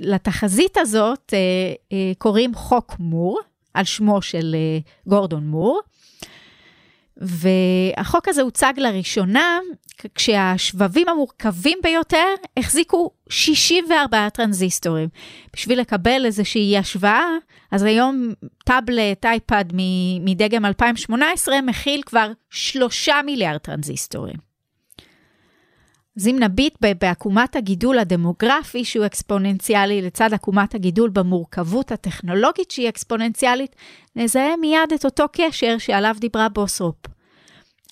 לתחזית 0.00 0.76
הזאת 0.76 1.34
אה, 1.34 1.38
אה, 1.92 2.12
קוראים 2.18 2.54
חוק 2.54 2.96
מור, 2.98 3.40
על 3.74 3.84
שמו 3.84 4.22
של 4.22 4.54
אה, 4.54 4.78
גורדון 5.06 5.46
מור. 5.46 5.80
והחוק 7.16 8.28
הזה 8.28 8.42
הוצג 8.42 8.72
לראשונה 8.76 9.58
כשהשבבים 10.14 11.08
המורכבים 11.08 11.78
ביותר 11.82 12.26
החזיקו 12.56 13.10
64 13.28 14.28
טרנזיסטורים. 14.28 15.08
בשביל 15.52 15.80
לקבל 15.80 16.26
איזושהי 16.26 16.78
השוואה, 16.78 17.28
אז 17.70 17.82
היום 17.82 18.32
טאבלט, 18.64 19.24
אייפד 19.26 19.64
מדגם 20.20 20.64
2018 20.64 21.62
מכיל 21.62 22.02
כבר 22.06 22.32
3 22.50 23.08
מיליארד 23.24 23.58
טרנזיסטורים. 23.58 24.45
אז 26.16 26.28
אם 26.28 26.36
נביט 26.40 26.74
בעקומת 27.00 27.56
הגידול 27.56 27.98
הדמוגרפי 27.98 28.84
שהוא 28.84 29.06
אקספוננציאלי 29.06 30.02
לצד 30.02 30.32
עקומת 30.32 30.74
הגידול 30.74 31.10
במורכבות 31.10 31.92
הטכנולוגית 31.92 32.70
שהיא 32.70 32.88
אקספוננציאלית, 32.88 33.76
נזהה 34.16 34.56
מיד 34.56 34.92
את 34.94 35.04
אותו 35.04 35.24
קשר 35.32 35.78
שעליו 35.78 36.16
דיברה 36.18 36.48
בוסרופ. 36.48 36.96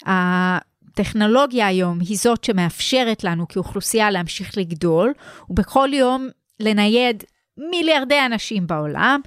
הטכנולוגיה 0.06 1.66
היום 1.66 2.00
היא 2.00 2.18
זאת 2.18 2.44
שמאפשרת 2.44 3.24
לנו 3.24 3.48
כאוכלוסייה 3.48 4.10
להמשיך 4.10 4.58
לגדול, 4.58 5.12
ובכל 5.50 5.88
יום 5.92 6.28
לנייד 6.60 7.24
מיליארדי 7.70 8.20
אנשים 8.26 8.66
בעולם, 8.66 9.20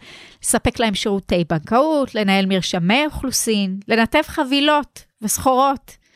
לספק 0.43 0.79
להם 0.79 0.95
שירותי 0.95 1.43
בנקאות, 1.49 2.15
לנהל 2.15 2.45
מרשמי 2.45 3.05
אוכלוסין, 3.05 3.79
לנתב 3.87 4.21
חבילות 4.25 5.03
וסחורות. 5.21 6.06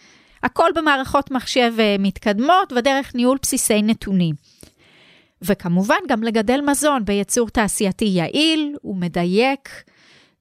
הכל 0.43 0.69
במערכות 0.75 1.31
מחשב 1.31 1.73
אה, 1.79 1.95
מתקדמות 1.99 2.73
ודרך 2.75 3.15
ניהול 3.15 3.37
בסיסי 3.41 3.81
נתונים. 3.81 4.35
וכמובן 5.41 5.95
גם 6.07 6.23
לגדל 6.23 6.61
מזון 6.61 7.05
בייצור 7.05 7.49
תעשייתי 7.49 8.05
יעיל 8.05 8.75
ומדויק, 8.83 9.69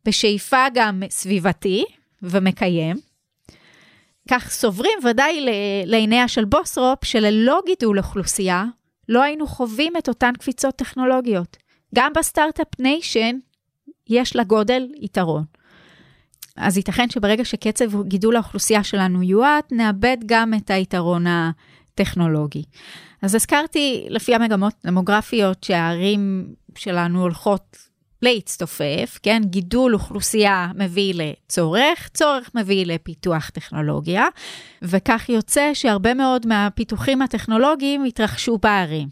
בשאיפה 0.04 0.66
גם 0.74 1.02
סביבתי 1.10 1.84
ומקיים. 2.22 2.96
כך 4.30 4.50
סוברים 4.50 4.98
ודאי 5.04 5.46
לעיניה 5.86 6.28
של 6.28 6.44
בוסרופ 6.44 7.04
שללא 7.04 7.60
גידול 7.66 7.98
אוכלוסייה 7.98 8.64
לא 9.08 9.22
היינו 9.22 9.46
חווים 9.46 9.92
את 9.98 10.08
אותן 10.08 10.32
קפיצות 10.38 10.76
טכנולוגיות. 10.76 11.56
גם 11.94 12.12
ב 12.16 12.22
Start-Up 12.22 12.66
Nation 12.78 13.38
יש 14.08 14.36
לגודל 14.36 14.88
יתרון. 14.96 15.44
אז 16.56 16.76
ייתכן 16.76 17.10
שברגע 17.10 17.44
שקצב 17.44 18.02
גידול 18.02 18.36
האוכלוסייה 18.36 18.84
שלנו 18.84 19.22
יועט, 19.22 19.72
נאבד 19.72 20.16
גם 20.26 20.54
את 20.54 20.70
היתרון 20.70 21.24
הטכנולוגי. 21.26 22.62
אז 23.22 23.34
הזכרתי 23.34 24.06
לפי 24.08 24.34
המגמות 24.34 24.74
דמוגרפיות 24.86 25.64
שהערים 25.64 26.54
שלנו 26.76 27.22
הולכות 27.22 27.76
להצטופף, 28.22 29.18
כן? 29.22 29.42
גידול 29.44 29.94
אוכלוסייה 29.94 30.68
מביא 30.74 31.14
לצורך, 31.16 32.08
צורך 32.14 32.50
מביא 32.54 32.86
לפיתוח 32.86 33.50
טכנולוגיה, 33.50 34.26
וכך 34.82 35.28
יוצא 35.28 35.70
שהרבה 35.74 36.14
מאוד 36.14 36.46
מהפיתוחים 36.46 37.22
הטכנולוגיים 37.22 38.04
התרחשו 38.04 38.58
בערים. 38.58 39.08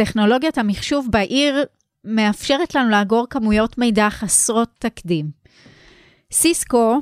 טכנולוגיית 0.00 0.58
המחשוב 0.58 1.08
בעיר 1.10 1.64
מאפשרת 2.04 2.74
לנו 2.74 2.90
לאגור 2.90 3.26
כמויות 3.30 3.78
מידע 3.78 4.10
חסרות 4.10 4.68
תקדים. 4.78 5.30
סיסקו 6.32 6.98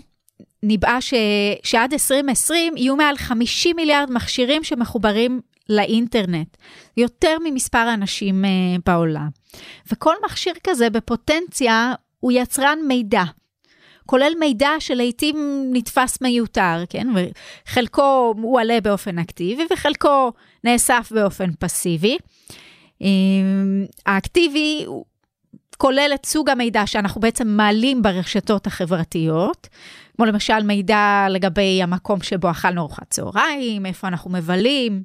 ניבאה 0.62 1.00
ש... 1.00 1.14
שעד 1.62 1.92
2020 1.92 2.76
יהיו 2.76 2.96
מעל 2.96 3.16
50 3.16 3.76
מיליארד 3.76 4.11
מכשירים 4.11 4.64
שמחוברים 4.64 5.40
לאינטרנט, 5.68 6.56
יותר 6.96 7.37
ממספר 7.44 7.78
האנשים 7.78 8.44
uh, 8.44 8.82
בעולם. 8.87 9.28
וכל 9.92 10.14
מכשיר 10.24 10.54
כזה 10.64 10.90
בפוטנציה 10.90 11.94
הוא 12.20 12.32
יצרן 12.32 12.78
מידע, 12.88 13.22
כולל 14.06 14.32
מידע 14.38 14.70
שלעיתים 14.78 15.68
נתפס 15.72 16.20
מיותר, 16.20 16.84
כן? 16.88 17.06
וחלקו 17.14 18.34
מועלה 18.37 18.80
באופן 18.80 19.18
אקטיבי 19.18 19.62
וחלקו 19.70 20.32
נאסף 20.64 21.12
באופן 21.14 21.50
פסיבי. 21.58 22.18
האקטיבי 24.06 24.87
כולל 25.78 26.11
את 26.14 26.26
סוג 26.26 26.50
המידע 26.50 26.87
שאנחנו 26.87 27.20
בעצם 27.20 27.48
מעלים 27.48 28.02
ברשתות 28.02 28.66
החברתיות, 28.66 29.68
כמו 30.16 30.26
למשל 30.26 30.62
מידע 30.62 31.26
לגבי 31.30 31.82
המקום 31.82 32.22
שבו 32.22 32.50
אכלנו 32.50 32.80
ארוחת 32.80 33.11
צהריים, 33.11 33.87
איפה 33.87 34.08
אנחנו 34.08 34.30
מבלים, 34.30 35.02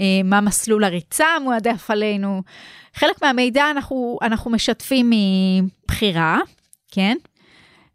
אה, 0.00 0.04
מה 0.24 0.40
מסלול 0.40 0.84
הריצה 0.84 1.26
מועדף 1.44 1.90
עלינו. 1.90 2.42
חלק 2.94 3.22
מהמידע 3.22 3.70
אנחנו, 3.70 4.18
אנחנו 4.22 4.50
משתפים 4.50 5.10
מבחירה, 5.10 6.38
כן? 6.90 7.16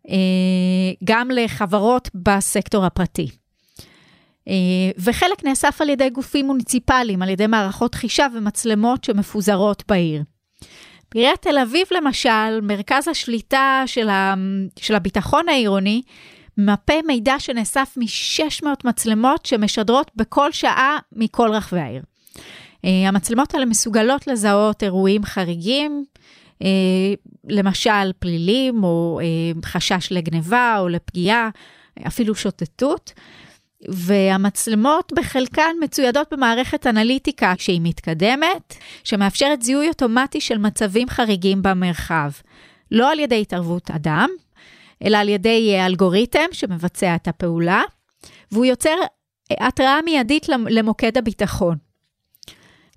אה, 0.09 0.15
גם 1.03 1.31
לחברות 1.31 2.09
בסקטור 2.15 2.85
הפרטי. 2.85 3.27
אה, 4.47 4.53
וחלק 4.97 5.43
נאסף 5.43 5.81
על 5.81 5.89
ידי 5.89 6.09
גופים 6.09 6.47
מוניציפליים, 6.47 7.21
על 7.21 7.29
ידי 7.29 7.47
מערכות 7.47 7.95
חישה 7.95 8.27
ומצלמות 8.35 9.03
שמפוזרות 9.03 9.83
בעיר. 9.87 10.23
בעיריית 11.13 11.41
תל 11.41 11.57
אביב 11.57 11.87
למשל, 11.91 12.61
מרכז 12.61 13.07
השליטה 13.07 13.83
של, 13.85 14.09
ה, 14.09 14.33
של 14.79 14.95
הביטחון 14.95 15.49
העירוני, 15.49 16.01
מפה 16.57 16.93
מידע 17.07 17.35
שנאסף 17.39 17.93
מ-600 17.97 18.67
מצלמות 18.83 19.45
שמשדרות 19.45 20.11
בכל 20.15 20.51
שעה 20.51 20.97
מכל 21.11 21.51
רחבי 21.51 21.79
העיר. 21.79 22.03
Uh, 22.35 22.87
המצלמות 23.07 23.53
האלה 23.53 23.65
מסוגלות 23.65 24.27
לזהות 24.27 24.83
אירועים 24.83 25.25
חריגים, 25.25 26.05
uh, 26.53 26.65
למשל 27.49 28.11
פלילים 28.19 28.83
או 28.83 29.19
חשש 29.65 30.07
לגניבה 30.11 30.75
או 30.79 30.89
לפגיעה, 30.89 31.49
אפילו 32.07 32.35
שוטטות. 32.35 33.13
והמצלמות 33.87 35.13
בחלקן 35.15 35.75
מצוידות 35.81 36.33
במערכת 36.33 36.87
אנליטיקה 36.87 37.53
שהיא 37.57 37.81
מתקדמת, 37.83 38.75
שמאפשרת 39.03 39.61
זיהוי 39.61 39.87
אוטומטי 39.87 40.41
של 40.41 40.57
מצבים 40.57 41.09
חריגים 41.09 41.61
במרחב. 41.61 42.31
לא 42.91 43.11
על 43.11 43.19
ידי 43.19 43.41
התערבות 43.41 43.91
אדם, 43.91 44.29
אלא 45.03 45.17
על 45.17 45.29
ידי 45.29 45.75
אה, 45.75 45.85
אלגוריתם 45.85 46.45
שמבצע 46.51 47.15
את 47.15 47.27
הפעולה, 47.27 47.81
והוא 48.51 48.65
יוצר 48.65 48.95
אה, 49.51 49.67
התראה 49.67 50.01
מיידית 50.01 50.49
למוקד 50.49 51.17
הביטחון. 51.17 51.77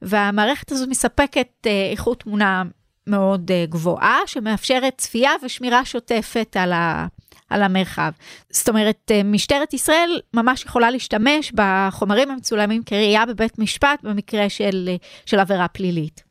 והמערכת 0.02 0.72
הזו 0.72 0.86
מספקת 0.86 1.48
אה, 1.66 1.88
איכות 1.90 2.20
תמונה 2.20 2.62
מאוד 3.06 3.50
גבוהה, 3.68 4.18
שמאפשרת 4.26 4.94
צפייה 4.96 5.30
ושמירה 5.44 5.84
שוטפת 5.84 6.56
על, 6.60 6.72
ה, 6.72 7.06
על 7.50 7.62
המרחב. 7.62 8.11
זאת 8.50 8.68
אומרת, 8.68 9.11
אה, 9.11 9.22
משטרת 9.22 9.74
ישראל 9.74 10.20
ממש 10.34 10.64
יכולה 10.64 10.90
להשתמש 10.90 11.52
בחומרים 11.54 12.30
המצולמים 12.30 12.82
כראייה 12.82 13.26
בבית 13.26 13.58
משפט 13.58 14.02
במקרה 14.02 14.48
של, 14.48 14.88
אה, 14.88 14.96
של 15.26 15.40
עבירה 15.40 15.68
פלילית. 15.68 16.28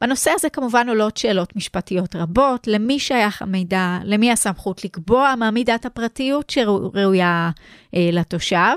בנושא 0.00 0.30
הזה 0.34 0.50
כמובן 0.50 0.88
עולות 0.88 1.16
שאלות 1.16 1.56
משפטיות 1.56 2.16
רבות, 2.16 2.66
למי 2.66 2.98
שייך 2.98 3.42
המידע, 3.42 3.98
למי 4.04 4.32
הסמכות 4.32 4.84
לקבוע 4.84 5.34
מה 5.38 5.50
מידת 5.50 5.86
הפרטיות 5.86 6.50
שראויה 6.50 7.50
אה, 7.94 8.08
לתושב, 8.12 8.76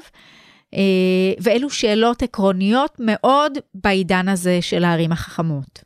אה, 0.73 0.79
ואלו 1.39 1.69
שאלות 1.69 2.23
עקרוניות 2.23 2.95
מאוד 2.99 3.57
בעידן 3.73 4.29
הזה 4.29 4.61
של 4.61 4.83
הערים 4.83 5.11
החכמות. 5.11 5.83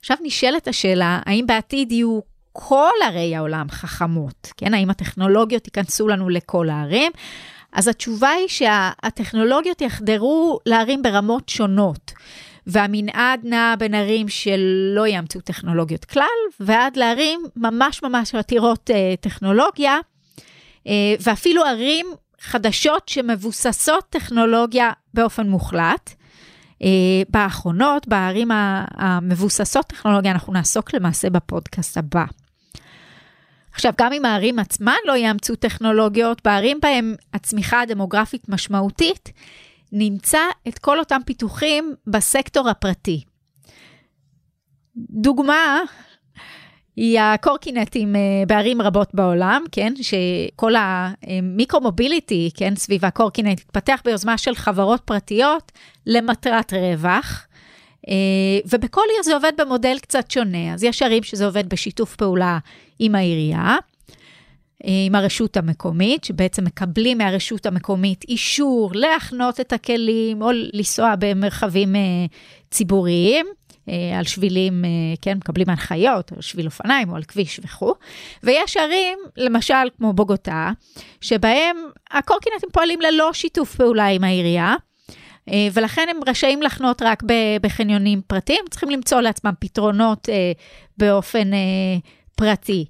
עכשיו 0.00 0.16
נשאלת 0.22 0.68
השאלה, 0.68 1.20
האם 1.26 1.46
בעתיד 1.46 1.92
יהיו 1.92 2.20
כל 2.52 2.92
ערי 3.04 3.36
העולם 3.36 3.66
חכמות, 3.70 4.52
כן? 4.56 4.74
האם 4.74 4.90
הטכנולוגיות 4.90 5.66
ייכנסו 5.66 6.08
לנו 6.08 6.28
לכל 6.28 6.70
הערים? 6.70 7.12
אז 7.72 7.88
התשובה 7.88 8.28
היא 8.28 8.48
שהטכנולוגיות 8.48 9.80
יחדרו 9.80 10.58
לערים 10.66 11.02
ברמות 11.02 11.48
שונות. 11.48 12.12
והמנעד 12.66 13.40
נע 13.44 13.74
בין 13.78 13.94
ערים 13.94 14.28
שלא 14.28 15.06
יאמצו 15.06 15.40
טכנולוגיות 15.40 16.04
כלל, 16.04 16.24
ועד 16.60 16.96
לערים 16.96 17.40
ממש 17.56 18.02
ממש 18.02 18.34
עתירות 18.34 18.90
אה, 18.90 19.14
טכנולוגיה, 19.20 19.98
אה, 20.86 21.14
ואפילו 21.20 21.64
ערים 21.64 22.06
חדשות 22.40 23.08
שמבוססות 23.08 24.04
טכנולוגיה 24.10 24.90
באופן 25.14 25.48
מוחלט. 25.48 26.14
אה, 26.82 26.88
באחרונות, 27.30 28.08
בערים 28.08 28.48
המבוססות 28.90 29.86
טכנולוגיה, 29.86 30.32
אנחנו 30.32 30.52
נעסוק 30.52 30.94
למעשה 30.94 31.30
בפודקאסט 31.30 31.96
הבא. 31.96 32.24
עכשיו, 33.72 33.92
גם 33.98 34.12
אם 34.12 34.24
הערים 34.24 34.58
עצמן 34.58 34.96
לא 35.04 35.16
יאמצו 35.16 35.54
טכנולוגיות, 35.56 36.42
בערים 36.44 36.78
בהם 36.82 37.14
הצמיחה 37.34 37.80
הדמוגרפית 37.80 38.48
משמעותית, 38.48 39.32
נמצא 39.92 40.40
את 40.68 40.78
כל 40.78 40.98
אותם 40.98 41.20
פיתוחים 41.26 41.94
בסקטור 42.06 42.68
הפרטי. 42.68 43.24
דוגמה 44.96 45.80
היא 46.98 47.20
הקורקינטים 47.20 48.16
אה, 48.16 48.20
בערים 48.46 48.82
רבות 48.82 49.08
בעולם, 49.14 49.64
כן, 49.72 49.92
שכל 50.02 50.72
המיקרו-מוביליטי, 50.76 52.50
כן, 52.54 52.76
סביב 52.76 53.04
הקורקינט 53.04 53.60
התפתח 53.60 54.00
ביוזמה 54.04 54.38
של 54.38 54.54
חברות 54.54 55.00
פרטיות 55.00 55.72
למטרת 56.06 56.72
רווח. 56.72 57.46
אה, 58.08 58.14
ובכל 58.70 59.00
עיר 59.14 59.22
זה 59.22 59.34
עובד 59.34 59.52
במודל 59.58 59.98
קצת 59.98 60.30
שונה, 60.30 60.74
אז 60.74 60.84
יש 60.84 61.02
ערים 61.02 61.22
שזה 61.22 61.46
עובד 61.46 61.68
בשיתוף 61.68 62.16
פעולה 62.16 62.58
עם 62.98 63.14
העירייה, 63.14 63.76
אה, 64.84 64.90
עם 65.06 65.14
הרשות 65.14 65.56
המקומית, 65.56 66.24
שבעצם 66.24 66.64
מקבלים 66.64 67.18
מהרשות 67.18 67.66
המקומית 67.66 68.24
אישור 68.28 68.90
להחנות 68.94 69.60
את 69.60 69.72
הכלים 69.72 70.42
או 70.42 70.50
לנסוע 70.72 71.14
במרחבים 71.18 71.94
ציבוריים. 72.70 73.46
אה, 73.88 74.18
על 74.18 74.24
שבילים, 74.24 74.84
אה, 74.84 74.90
כן, 75.22 75.36
מקבלים 75.36 75.70
הנחיות, 75.70 76.32
על 76.32 76.40
שביל 76.40 76.66
אופניים 76.66 77.10
או 77.10 77.16
על 77.16 77.22
כביש 77.22 77.60
וכו'. 77.64 77.94
ויש 78.42 78.76
ערים, 78.76 79.18
למשל 79.36 79.74
כמו 79.98 80.12
בוגוטה, 80.12 80.70
שבהם 81.20 81.76
הקורקינטים 82.10 82.68
פועלים 82.72 83.00
ללא 83.00 83.32
שיתוף 83.32 83.76
פעולה 83.76 84.06
עם 84.06 84.24
העירייה. 84.24 84.74
אה, 85.48 85.68
ולכן 85.72 86.06
הם 86.10 86.20
רשאים 86.26 86.62
לחנות 86.62 87.02
רק 87.02 87.22
בחניונים 87.62 88.20
פרטיים, 88.26 88.64
צריכים 88.70 88.90
למצוא 88.90 89.20
לעצמם 89.20 89.52
פתרונות 89.60 90.28
באופן 90.98 91.50
פרטי. 92.36 92.84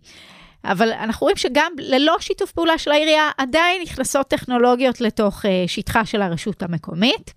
אבל 0.64 0.92
אנחנו 0.92 1.24
רואים 1.24 1.36
שגם 1.36 1.72
ללא 1.78 2.16
שיתוף 2.20 2.52
פעולה 2.52 2.78
של 2.78 2.90
העירייה, 2.90 3.30
עדיין 3.38 3.82
נכנסות 3.82 4.28
טכנולוגיות 4.28 5.00
לתוך 5.00 5.44
שטחה 5.66 6.04
של 6.04 6.22
הרשות 6.22 6.62
המקומית. 6.62 7.34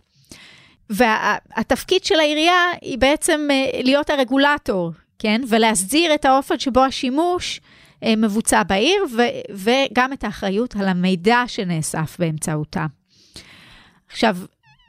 והתפקיד 0.92 2.04
של 2.04 2.20
העירייה 2.20 2.66
היא 2.82 2.98
בעצם 2.98 3.48
אה, 3.52 3.82
להיות 3.84 4.10
הרגולטור, 4.10 4.92
כן? 5.20 5.42
ולהסדיר 5.48 6.14
את 6.14 6.26
האופן 6.26 6.60
שבו 6.60 6.84
השימוש 6.84 7.62
אה, 8.04 8.16
מבוצע 8.16 8.64
בעיר, 8.64 9.06
ו- 9.18 9.54
וגם 9.54 10.14
את 10.14 10.24
האחריות 10.24 10.76
על 10.76 10.88
המידע 10.88 11.44
שנאסף 11.48 12.16
באמצעותה. 12.20 12.86
עכשיו, 14.10 14.38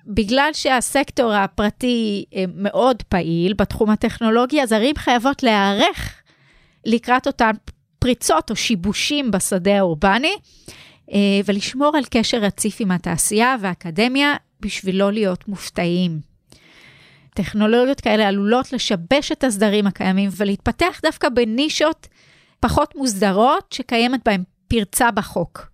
בגלל 0.07 0.51
שהסקטור 0.53 1.33
הפרטי 1.33 2.25
אה, 2.35 2.45
מאוד 2.55 3.03
פעיל 3.03 3.53
בתחום 3.53 3.91
הטכנולוגי, 3.91 4.63
אז 4.63 4.73
ערים 4.73 4.97
חייבות 4.97 5.43
להיערך 5.43 6.23
לקראת 6.85 7.27
אותן 7.27 7.53
פריצות 7.99 8.51
או 8.51 8.57
שיבושים 8.57 9.31
בשדה 9.31 9.79
האורבני, 9.79 10.37
ולשמור 11.45 11.97
על 11.97 12.05
קשר 12.11 12.39
רציף 12.39 12.77
עם 12.81 12.91
התעשייה 12.91 13.57
והאקדמיה 13.61 14.35
בשביל 14.63 14.99
לא 14.99 15.13
להיות 15.13 15.49
מופתעים. 15.49 16.21
טכנולוגיות 17.35 18.01
כאלה 18.01 18.29
עלולות 18.29 18.73
לשבש 18.73 19.33
את 19.33 19.45
הסדרים 19.45 19.87
הקיימים 19.87 20.31
ולהתפתח 20.37 21.01
דווקא 21.03 21.29
בנישות 21.29 22.09
פחות 22.61 22.97
מוסדרות 22.97 23.73
שקיימת 23.73 24.21
בהן 24.25 24.43
פרצה 24.69 25.11
בחוק. 25.11 25.72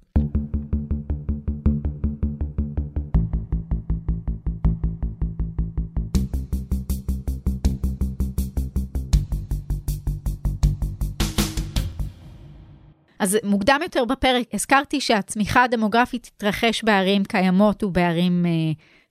אז 13.18 13.38
מוקדם 13.44 13.80
יותר 13.82 14.04
בפרק 14.04 14.46
הזכרתי 14.54 15.00
שהצמיחה 15.00 15.64
הדמוגרפית 15.64 16.22
תתרחש 16.26 16.84
בערים 16.84 17.24
קיימות 17.24 17.84
ובערים 17.84 18.46
אה, 18.46 18.50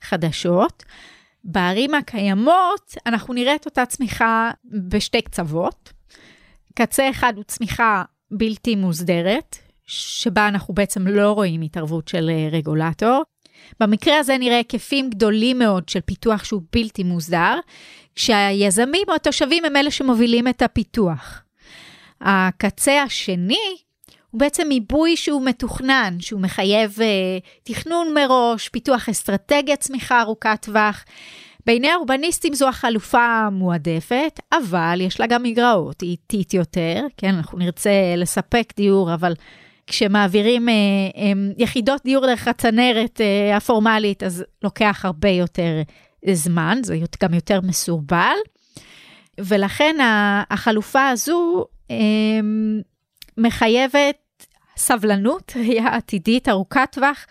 חדשות. 0.01 0.83
בערים 1.43 1.93
הקיימות 1.93 2.95
אנחנו 3.05 3.33
נראה 3.33 3.55
את 3.55 3.65
אותה 3.65 3.85
צמיחה 3.85 4.51
בשתי 4.89 5.21
קצוות. 5.21 5.93
קצה 6.75 7.09
אחד 7.09 7.33
הוא 7.35 7.43
צמיחה 7.43 8.03
בלתי 8.31 8.75
מוסדרת, 8.75 9.57
שבה 9.87 10.47
אנחנו 10.47 10.73
בעצם 10.73 11.07
לא 11.07 11.31
רואים 11.31 11.61
התערבות 11.61 12.07
של 12.07 12.29
אה, 12.29 12.49
רגולטור. 12.51 13.23
במקרה 13.79 14.19
הזה 14.19 14.37
נראה 14.37 14.57
היקפים 14.57 15.09
גדולים 15.09 15.59
מאוד 15.59 15.89
של 15.89 16.01
פיתוח 16.01 16.43
שהוא 16.43 16.61
בלתי 16.73 17.03
מוסדר, 17.03 17.59
כשהיזמים 18.15 19.03
או 19.07 19.15
התושבים 19.15 19.65
הם 19.65 19.75
אלה 19.75 19.91
שמובילים 19.91 20.47
את 20.47 20.61
הפיתוח. 20.61 21.43
הקצה 22.21 23.03
השני 23.03 23.77
הוא 24.31 24.39
בעצם 24.39 24.67
מיבוי 24.67 25.17
שהוא 25.17 25.45
מתוכנן, 25.45 26.17
שהוא 26.19 26.41
מחייב 26.41 26.95
uh, 26.97 27.01
תכנון 27.63 28.13
מראש, 28.13 28.69
פיתוח 28.69 29.09
אסטרטגיה 29.09 29.75
צמיחה 29.75 30.21
ארוכת 30.21 30.57
טווח. 30.61 31.05
בעיני 31.65 31.89
האורבניסטים 31.89 32.53
זו 32.53 32.69
החלופה 32.69 33.25
המועדפת, 33.25 34.39
אבל 34.53 35.01
יש 35.01 35.19
לה 35.19 35.27
גם 35.27 35.43
מגרעות, 35.43 36.01
היא 36.01 36.09
איטית 36.09 36.53
יותר, 36.53 37.05
כן, 37.17 37.35
אנחנו 37.35 37.57
נרצה 37.57 37.91
לספק 38.17 38.73
דיור, 38.75 39.13
אבל 39.13 39.33
כשמעבירים 39.87 40.67
uh, 40.67 41.15
um, 41.15 41.19
יחידות 41.57 42.01
דיור 42.03 42.25
דרך 42.25 42.47
הצנרת 42.47 43.21
uh, 43.21 43.57
הפורמלית, 43.57 44.23
אז 44.23 44.43
לוקח 44.63 45.05
הרבה 45.05 45.29
יותר 45.29 45.81
זמן, 46.31 46.79
זה 46.83 46.97
גם 47.23 47.33
יותר 47.33 47.61
מסורבל, 47.61 48.35
ולכן 49.39 49.95
החלופה 50.49 51.07
הזו 51.07 51.65
um, 51.89 51.93
מחייבת 53.38 54.45
סבלנות, 54.78 55.54
ראייה 55.60 55.88
עתידית 55.88 56.50
ארוכת 56.50 56.89
טווח 56.91 57.26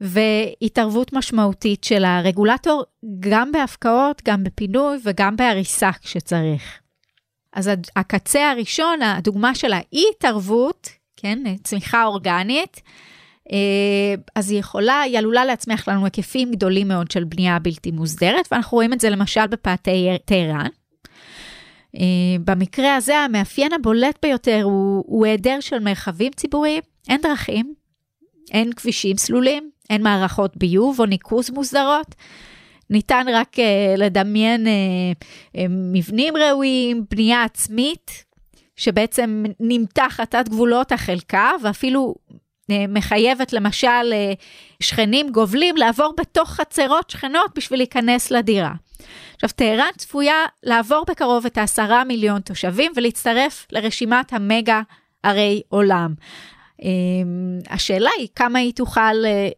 והתערבות 0.00 1.12
משמעותית 1.12 1.84
של 1.84 2.04
הרגולטור, 2.04 2.84
גם 3.20 3.52
בהפקעות, 3.52 4.22
גם 4.24 4.44
בפינוי 4.44 4.98
וגם 5.04 5.36
בהריסה 5.36 5.90
כשצריך. 6.02 6.80
אז 7.52 7.70
הקצה 7.96 8.50
הראשון, 8.50 9.02
הדוגמה 9.02 9.54
של 9.54 9.72
האי-התערבות, 9.72 10.88
כן, 11.16 11.38
צמיחה 11.62 12.04
אורגנית, 12.04 12.80
אה, 13.52 14.14
אז 14.34 14.50
היא 14.50 14.60
יכולה, 14.60 15.00
היא 15.00 15.18
עלולה 15.18 15.44
להצמיח 15.44 15.88
לנו 15.88 16.04
היקפים 16.04 16.50
גדולים 16.50 16.88
מאוד 16.88 17.10
של 17.10 17.24
בנייה 17.24 17.58
בלתי 17.58 17.90
מוסדרת, 17.90 18.48
ואנחנו 18.52 18.76
רואים 18.76 18.92
את 18.92 19.00
זה 19.00 19.10
למשל 19.10 19.46
בפאתי 19.46 20.08
טהרן. 20.24 20.68
אה, 21.98 22.04
במקרה 22.44 22.96
הזה 22.96 23.18
המאפיין 23.18 23.72
הבולט 23.72 24.18
ביותר 24.22 24.60
הוא, 24.62 25.04
הוא 25.06 25.26
היעדר 25.26 25.60
של 25.60 25.78
מרחבים 25.78 26.32
ציבוריים, 26.32 26.82
אין 27.08 27.20
דרכים, 27.20 27.74
אין 28.50 28.72
כבישים 28.72 29.16
סלולים, 29.16 29.70
אין 29.90 30.02
מערכות 30.02 30.56
ביוב 30.56 31.00
או 31.00 31.06
ניקוז 31.06 31.50
מוסדרות. 31.50 32.14
ניתן 32.90 33.26
רק 33.32 33.56
uh, 33.56 33.60
לדמיין 33.96 34.66
uh, 34.66 34.70
uh, 35.56 35.58
מבנים 35.68 36.36
ראויים, 36.36 37.04
בנייה 37.10 37.44
עצמית, 37.44 38.24
שבעצם 38.76 39.44
נמתחת 39.60 40.34
עד 40.34 40.48
גבולות 40.48 40.92
החלקה, 40.92 41.50
ואפילו 41.62 42.14
uh, 42.30 42.74
מחייבת 42.88 43.52
למשל 43.52 44.12
uh, 44.12 44.42
שכנים 44.82 45.30
גובלים 45.32 45.76
לעבור 45.76 46.14
בתוך 46.20 46.50
חצרות 46.50 47.10
שכנות 47.10 47.50
בשביל 47.56 47.78
להיכנס 47.78 48.30
לדירה. 48.30 48.72
עכשיו, 49.34 49.50
טהרן 49.56 49.90
צפויה 49.96 50.44
לעבור 50.62 51.04
בקרוב 51.08 51.46
את 51.46 51.58
העשרה 51.58 52.04
מיליון 52.04 52.40
תושבים 52.40 52.92
ולהצטרף 52.96 53.66
לרשימת 53.72 54.32
המגה 54.32 54.82
ערי 55.22 55.62
עולם. 55.68 56.14
אמ, 56.82 57.58
השאלה 57.70 58.10
היא 58.18 58.28
כמה 58.36 58.58
היא 58.58 58.72
תוכל 58.74 59.24
אה, 59.26 59.48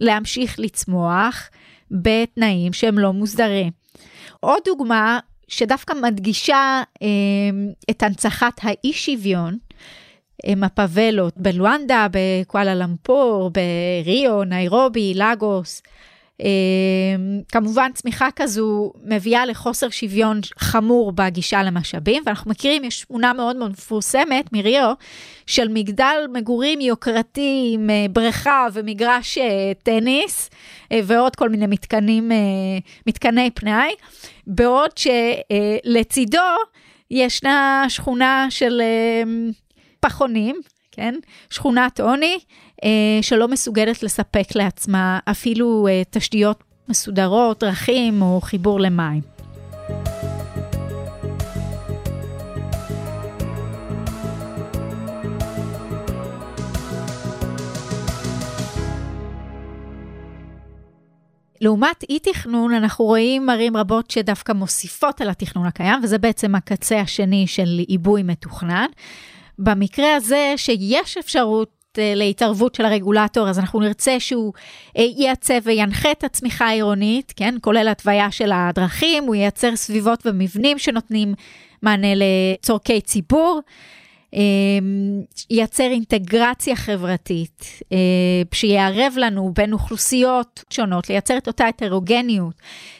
להמשיך 0.00 0.58
לצמוח 0.58 1.48
בתנאים 1.90 2.72
שהם 2.72 2.98
לא 2.98 3.12
מוסדרים. 3.12 3.70
עוד 4.40 4.62
דוגמה 4.64 5.18
שדווקא 5.48 5.94
מדגישה 6.02 6.82
אמ, 7.02 7.68
את 7.90 8.02
הנצחת 8.02 8.60
האי 8.62 8.92
שוויון, 8.92 9.58
הם 10.44 10.64
הפאבלות 10.64 11.34
בלואנדה, 11.36 12.06
בקואלה 12.10 12.74
למפור, 12.74 13.50
בריו, 13.50 14.44
ניירובי, 14.44 15.14
לגוס. 15.14 15.82
אמ, 16.40 17.40
כמובן 17.52 17.90
צמיחה 17.94 18.28
כזו 18.36 18.92
מביאה 19.04 19.46
לחוסר 19.46 19.88
שוויון 19.88 20.40
חמור 20.58 21.12
בגישה 21.12 21.62
למשאבים, 21.62 22.22
ואנחנו 22.26 22.50
מכירים, 22.50 22.84
יש 22.84 23.04
תמונה 23.04 23.32
מאוד 23.32 23.56
מאוד 23.56 23.70
מפורסמת 23.70 24.52
מריו, 24.52 24.92
של 25.46 25.68
מגדל 25.68 26.16
מגורים 26.32 26.80
יוקרתי 26.80 27.70
עם 27.74 27.90
אה, 27.90 28.06
בריכה 28.10 28.66
ומגרש 28.72 29.38
אה, 29.38 29.72
טניס, 29.82 30.50
אה, 30.92 31.00
ועוד 31.04 31.36
כל 31.36 31.48
מיני 31.48 31.66
מתקנים, 31.66 32.30
מתקני 33.06 33.50
פנאי, 33.50 33.94
בעוד 34.46 34.90
שלצידו 34.96 36.38
ישנה 37.10 37.84
שכונה 37.88 38.46
של 38.50 38.82
פחונים, 40.00 40.60
כן? 40.92 41.14
שכונת 41.50 42.00
עוני, 42.00 42.38
שלא 43.22 43.48
מסוגלת 43.48 44.02
לספק 44.02 44.54
לעצמה 44.54 45.18
אפילו 45.24 45.86
אה, 45.90 46.02
תשתיות 46.10 46.64
מסודרות, 46.88 47.60
דרכים 47.60 48.22
או 48.22 48.40
חיבור 48.40 48.80
למים. 48.80 49.20
לעומת 61.60 62.04
אי 62.08 62.18
תכנון, 62.18 62.72
אנחנו 62.72 63.04
רואים 63.04 63.50
ערים 63.50 63.76
רבות 63.76 64.10
שדווקא 64.10 64.52
מוסיפות 64.52 65.20
על 65.20 65.30
התכנון 65.30 65.66
הקיים, 65.66 66.00
וזה 66.02 66.18
בעצם 66.18 66.54
הקצה 66.54 67.00
השני 67.00 67.46
של 67.46 67.80
עיבוי 67.88 68.22
מתוכנן. 68.22 68.86
במקרה 69.58 70.16
הזה, 70.16 70.54
שיש 70.56 71.16
אפשרות 71.16 71.70
אה, 71.70 71.77
להתערבות 71.98 72.74
של 72.74 72.84
הרגולטור, 72.84 73.48
אז 73.48 73.58
אנחנו 73.58 73.80
נרצה 73.80 74.20
שהוא 74.20 74.52
אה, 74.98 75.02
ייצב 75.16 75.58
וינחה 75.64 76.10
את 76.10 76.24
הצמיחה 76.24 76.66
העירונית, 76.66 77.32
כן, 77.36 77.54
כולל 77.60 77.88
התוויה 77.88 78.30
של 78.30 78.50
הדרכים, 78.54 79.24
הוא 79.24 79.34
ייצר 79.34 79.76
סביבות 79.76 80.26
ומבנים 80.26 80.78
שנותנים 80.78 81.34
מענה 81.82 82.08
לצורכי 82.14 83.00
ציבור. 83.00 83.60
אמ, 84.32 85.22
ייצר 85.50 85.84
אינטגרציה 85.84 86.76
חברתית, 86.76 87.64
אה, 87.92 87.98
שיערב 88.54 89.14
לנו 89.16 89.52
בין 89.54 89.72
אוכלוסיות 89.72 90.64
שונות, 90.70 91.08
לייצר 91.08 91.38
את 91.38 91.46
אותה 91.46 91.66
הטרוגניות, 91.66 92.54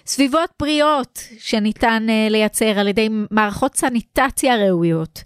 סביבות 0.07 0.51
בריאות 0.61 1.19
שניתן 1.39 2.07
אה, 2.11 2.27
לייצר 2.31 2.79
על 2.79 2.89
ידי 2.89 3.09
מערכות 3.31 3.77
סניטציה 3.77 4.57
ראויות, 4.57 5.23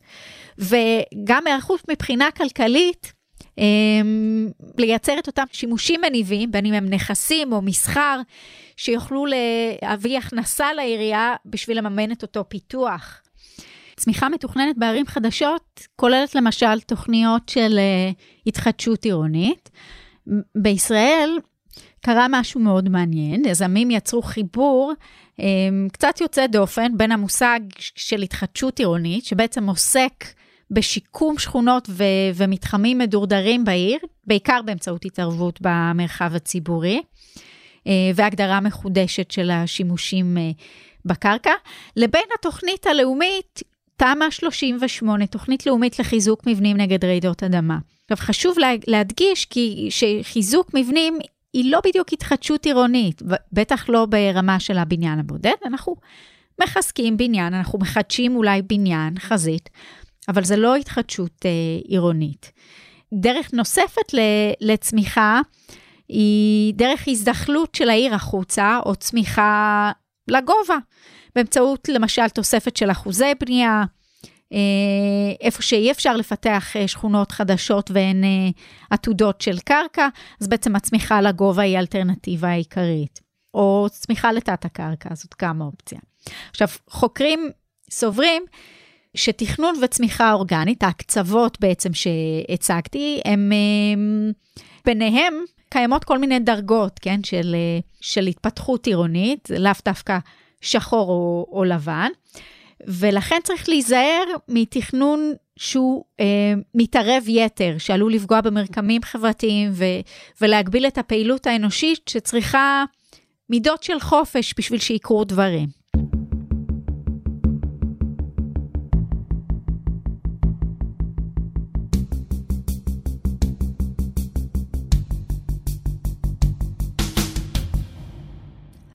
וגם 0.59 1.47
היערכות 1.47 1.81
מבחינה 1.91 2.31
כלכלית. 2.31 3.13
אמ, 3.59 4.49
לייצר 4.79 5.19
את 5.19 5.27
אותם 5.27 5.45
שימושים 5.53 6.01
מניבים, 6.01 6.51
בין 6.51 6.67
אם 6.67 6.75
הם 6.75 6.91
נכסים 6.91 7.53
או 7.53 7.63
מסחר, 7.63 8.21
שיוכלו 8.77 9.27
להביא 9.27 10.19
הכנסה 10.19 10.73
לעירייה 10.73 11.35
בשביל 11.47 11.79
לממן 11.79 12.13
את 12.13 12.23
אותו 12.23 12.45
פיתוח. 12.49 13.23
צמיחה 13.97 14.29
מתוכננת 14.29 14.79
בערים 14.79 15.07
חדשות 15.07 15.81
כוללת 15.97 16.35
למשל 16.35 16.81
תוכניות 16.81 17.49
של 17.49 17.79
uh, 17.79 18.23
התחדשות 18.47 19.05
עירונית. 19.05 19.71
בישראל 20.55 21.39
קרה 22.01 22.27
משהו 22.31 22.61
מאוד 22.61 22.89
מעניין, 22.89 23.45
יזמים 23.45 23.91
יצרו 23.91 24.23
חיבור 24.23 24.93
um, 25.41 25.43
קצת 25.93 26.21
יוצא 26.21 26.47
דופן 26.47 26.97
בין 26.97 27.13
המושג 27.13 27.61
של 27.79 28.23
התחדשות 28.23 28.79
עירונית, 28.79 29.25
שבעצם 29.25 29.69
עוסק 29.69 30.25
בשיקום 30.73 31.39
שכונות 31.39 31.89
ו- 31.91 32.05
ומתחמים 32.35 32.99
מדורדרים 32.99 33.65
בעיר, 33.65 33.99
בעיקר 34.27 34.61
באמצעות 34.65 35.05
התערבות 35.05 35.59
במרחב 35.63 36.35
הציבורי, 36.35 37.01
uh, 37.01 37.89
והגדרה 38.15 38.61
מחודשת 38.61 39.31
של 39.31 39.51
השימושים 39.51 40.37
uh, 40.37 40.63
בקרקע, 41.05 41.53
לבין 41.97 42.25
התוכנית 42.39 42.87
הלאומית 42.87 43.63
תמ"א 43.97 44.31
38, 44.31 45.27
תוכנית 45.27 45.67
לאומית 45.67 45.99
לחיזוק 45.99 46.47
מבנים 46.47 46.77
נגד 46.77 47.05
רעידות 47.05 47.43
אדמה. 47.43 47.79
עכשיו, 48.11 48.27
חשוב 48.27 48.57
להדגיש 48.87 49.45
כי 49.45 49.89
שחיזוק 49.91 50.71
מבנים 50.75 51.19
היא 51.53 51.73
לא 51.73 51.81
בדיוק 51.85 52.13
התחדשות 52.13 52.65
עירונית, 52.65 53.23
בטח 53.53 53.89
לא 53.89 54.07
ברמה 54.07 54.61
של 54.61 54.79
הבניין 54.79 55.19
הבודד, 55.19 55.55
אנחנו 55.67 55.97
מחזקים 56.63 57.17
בניין, 57.17 57.55
אנחנו 57.55 57.79
מחדשים 57.79 58.37
אולי 58.37 58.63
בניין, 58.63 59.19
חזית, 59.19 59.71
אבל 60.29 60.45
זה 60.45 60.57
לא 60.57 60.77
התחדשות 60.77 61.47
אה, 61.47 61.51
עירונית. 61.85 62.53
דרך 63.15 63.53
נוספת 63.53 64.15
לצמיחה 64.61 65.41
היא 66.09 66.75
דרך 66.75 67.09
הזדחלות 67.09 67.75
של 67.75 67.91
העיר 67.91 68.15
החוצה, 68.15 68.79
או 68.87 68.97
צמיחה 68.97 69.93
לגובה. 70.29 70.77
באמצעות 71.35 71.89
למשל 71.89 72.29
תוספת 72.29 72.77
של 72.77 72.91
אחוזי 72.91 73.33
בנייה, 73.41 73.85
אה, 74.53 74.59
איפה 75.41 75.63
שאי 75.63 75.91
אפשר 75.91 76.17
לפתח 76.17 76.77
אה, 76.77 76.89
שכונות 76.89 77.33
חדשות 77.33 77.91
אה, 77.97 78.51
עתודות 78.91 79.41
של 79.41 79.59
קרקע, 79.59 80.09
אז 80.41 80.49
בעצם 80.49 80.77
הצמיחה 80.77 81.21
לגובה 81.21 81.63
היא 81.63 81.77
האלטרנטיבה 81.77 82.49
העיקרית. 82.49 83.21
או 83.55 83.87
צמיחה 83.91 84.33
לתת 84.33 84.65
הקרקע, 84.65 85.15
זאת 85.15 85.35
גם 85.43 85.61
אופציה. 85.61 85.99
עכשיו, 86.51 86.69
חוקרים 86.91 87.51
סוברים 87.91 88.43
שתכנון 89.15 89.75
וצמיחה 89.83 90.33
אורגנית, 90.33 90.83
ההקצוות 90.83 91.61
בעצם 91.61 91.91
שהצגתי, 91.95 93.21
הם 93.25 93.53
ביניהם 94.85 95.35
קיימות 95.69 96.05
כל 96.05 96.19
מיני 96.19 96.39
דרגות, 96.39 96.99
כן, 96.99 97.25
של, 97.25 97.57
של 98.01 98.27
התפתחות 98.27 98.87
עירונית, 98.87 99.49
לאו 99.59 99.73
דווקא 99.85 100.19
שחור 100.61 101.09
או, 101.09 101.47
או 101.53 101.65
לבן, 101.65 102.09
ולכן 102.87 103.39
צריך 103.45 103.69
להיזהר 103.69 104.25
מתכנון 104.49 105.33
שהוא 105.57 106.05
אה, 106.21 106.55
מתערב 106.75 107.25
יתר, 107.29 107.75
שעלול 107.79 108.13
לפגוע 108.13 108.41
במרקמים 108.41 109.03
חברתיים 109.03 109.71
ו, 109.73 109.85
ולהגביל 110.41 110.87
את 110.87 110.99
הפעילות 110.99 111.47
האנושית 111.47 112.09
שצריכה 112.09 112.85
מידות 113.51 113.83
של 113.83 114.01
חופש 114.01 114.55
בשביל 114.59 114.81
שיקרו 114.81 115.25
דברים. 115.25 115.82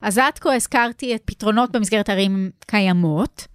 אז 0.00 0.18
עד 0.18 0.38
כה 0.38 0.54
הזכרתי 0.54 1.14
את 1.14 1.22
פתרונות 1.24 1.72
במסגרת 1.72 2.08
ערים 2.08 2.50
קיימות, 2.66 3.46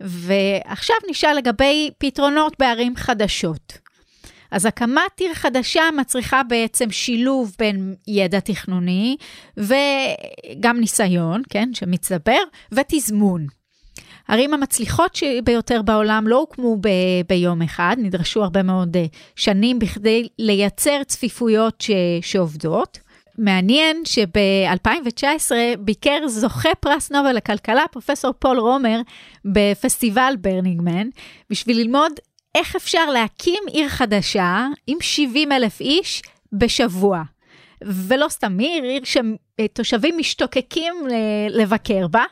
ועכשיו 0.00 0.96
נשאל 1.10 1.36
לגבי 1.36 1.90
פתרונות 1.98 2.56
בערים 2.58 2.96
חדשות. 2.96 3.78
אז 4.50 4.66
הקמת 4.66 5.20
עיר 5.20 5.34
חדשה 5.34 5.82
מצריכה 5.96 6.42
בעצם 6.42 6.90
שילוב 6.90 7.54
בין 7.58 7.94
ידע 8.08 8.40
תכנוני 8.40 9.16
וגם 9.56 10.80
ניסיון, 10.80 11.42
כן, 11.50 11.68
שמצטבר, 11.74 12.38
ותזמון. 12.72 13.46
הערים 14.28 14.54
המצליחות 14.54 15.18
ביותר 15.44 15.82
בעולם 15.82 16.28
לא 16.28 16.36
הוקמו 16.36 16.76
ב- 16.80 16.88
ביום 17.28 17.62
אחד, 17.62 17.96
נדרשו 17.98 18.42
הרבה 18.42 18.62
מאוד 18.62 18.96
אה, 18.96 19.04
שנים 19.36 19.78
בכדי 19.78 20.28
לייצר 20.38 21.02
צפיפויות 21.06 21.80
ש- 21.80 21.90
שעובדות. 22.22 22.98
מעניין 23.38 24.02
שב-2019 24.04 25.52
ביקר 25.78 26.28
זוכה 26.28 26.74
פרס 26.80 27.12
נובל 27.12 27.32
לכלכלה, 27.32 27.84
פרופסור 27.92 28.32
פול 28.38 28.58
רומר, 28.58 29.00
בפסטיבל 29.44 30.34
Burning 30.40 30.83
Man, 30.83 31.08
בשביל 31.50 31.78
ללמוד 31.78 32.12
איך 32.54 32.76
אפשר 32.76 33.10
להקים 33.10 33.62
עיר 33.68 33.88
חדשה 33.88 34.66
עם 34.86 34.98
70 35.00 35.52
אלף 35.52 35.80
איש 35.80 36.22
בשבוע. 36.52 37.22
ולא 37.84 38.26
סתם 38.28 38.58
עיר, 38.58 38.84
עיר 38.84 39.02
שתושבים 39.04 40.18
משתוקקים 40.18 40.94
לבקר 41.50 42.08
בה. 42.08 42.24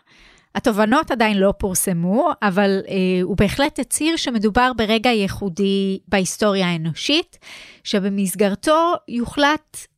התובנות 0.54 1.10
עדיין 1.10 1.36
לא 1.36 1.52
פורסמו, 1.58 2.30
אבל 2.42 2.80
אה, 2.88 2.94
הוא 3.22 3.36
בהחלט 3.36 3.78
הצהיר 3.78 4.16
שמדובר 4.16 4.72
ברגע 4.76 5.10
ייחודי 5.10 5.98
בהיסטוריה 6.08 6.66
האנושית, 6.66 7.38
שבמסגרתו 7.84 8.94
יוחלט 9.08 9.76
אה, 9.76 9.89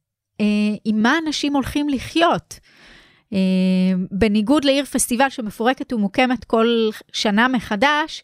עם 0.85 1.03
מה 1.03 1.19
אנשים 1.27 1.55
הולכים 1.55 1.89
לחיות. 1.89 2.59
אה, 3.33 3.39
בניגוד 4.11 4.65
לעיר 4.65 4.85
פסטיבל 4.85 5.29
שמפורקת 5.29 5.93
ומוקמת 5.93 6.45
כל 6.45 6.91
שנה 7.13 7.49
מחדש, 7.49 8.23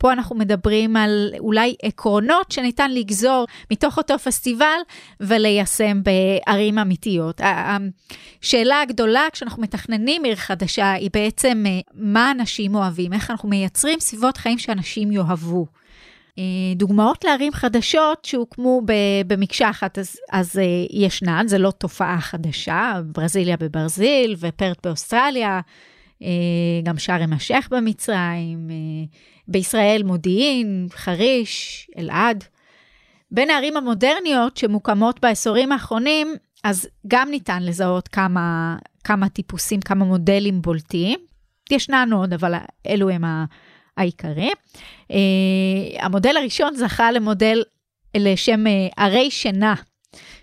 פה 0.00 0.12
אנחנו 0.12 0.36
מדברים 0.36 0.96
על 0.96 1.32
אולי 1.38 1.74
עקרונות 1.82 2.52
שניתן 2.52 2.90
לגזור 2.90 3.46
מתוך 3.70 3.98
אותו 3.98 4.18
פסטיבל 4.18 4.78
וליישם 5.20 6.00
בערים 6.02 6.78
אמיתיות. 6.78 7.40
השאלה 8.42 8.80
הגדולה 8.80 9.26
כשאנחנו 9.32 9.62
מתכננים 9.62 10.24
עיר 10.24 10.36
חדשה 10.36 10.92
היא 10.92 11.10
בעצם 11.12 11.64
אה, 11.66 11.80
מה 11.94 12.30
אנשים 12.30 12.74
אוהבים, 12.74 13.12
איך 13.12 13.30
אנחנו 13.30 13.48
מייצרים 13.48 14.00
סביבות 14.00 14.36
חיים 14.36 14.58
שאנשים 14.58 15.12
יאהבו. 15.12 15.66
אה, 16.40 16.74
דוגמאות 16.74 17.24
לערים 17.24 17.52
חדשות 17.52 18.24
שהוקמו 18.24 18.82
במקשה 19.26 19.70
אחת, 19.70 19.98
אז, 19.98 20.16
אז 20.32 20.58
אה, 20.58 20.64
ישנן, 20.90 21.44
זה 21.48 21.58
לא 21.58 21.70
תופעה 21.70 22.20
חדשה, 22.20 23.00
ברזיליה 23.04 23.56
בברזיל 23.56 24.36
ופרט 24.38 24.86
באוסטרליה, 24.86 25.60
אה, 26.22 26.28
גם 26.82 26.98
שארם 26.98 27.32
א-שייח 27.32 27.68
במצרים, 27.70 28.70
בישראל 29.48 30.02
מודיעין, 30.02 30.86
חריש, 30.90 31.86
אלעד. 31.98 32.44
בין 33.30 33.50
הערים 33.50 33.76
המודרניות 33.76 34.56
שמוקמות 34.56 35.20
בעשורים 35.20 35.72
האחרונים, 35.72 36.34
אז 36.64 36.88
גם 37.06 37.30
ניתן 37.30 37.62
לזהות 37.62 38.08
כמה, 38.08 38.76
כמה 39.04 39.28
טיפוסים, 39.28 39.80
כמה 39.80 40.04
מודלים 40.04 40.62
בולטים. 40.62 41.18
ישנן 41.70 42.12
עוד, 42.12 42.32
אבל 42.32 42.54
אלו 42.86 43.10
הם 43.10 43.24
העיקרי. 43.96 44.50
Uh, 45.08 45.14
המודל 45.98 46.36
הראשון 46.36 46.74
זכה 46.74 47.12
למודל 47.12 47.62
לשם 48.16 48.66
uh, 48.66 49.02
ערי 49.02 49.30
שינה. 49.30 49.74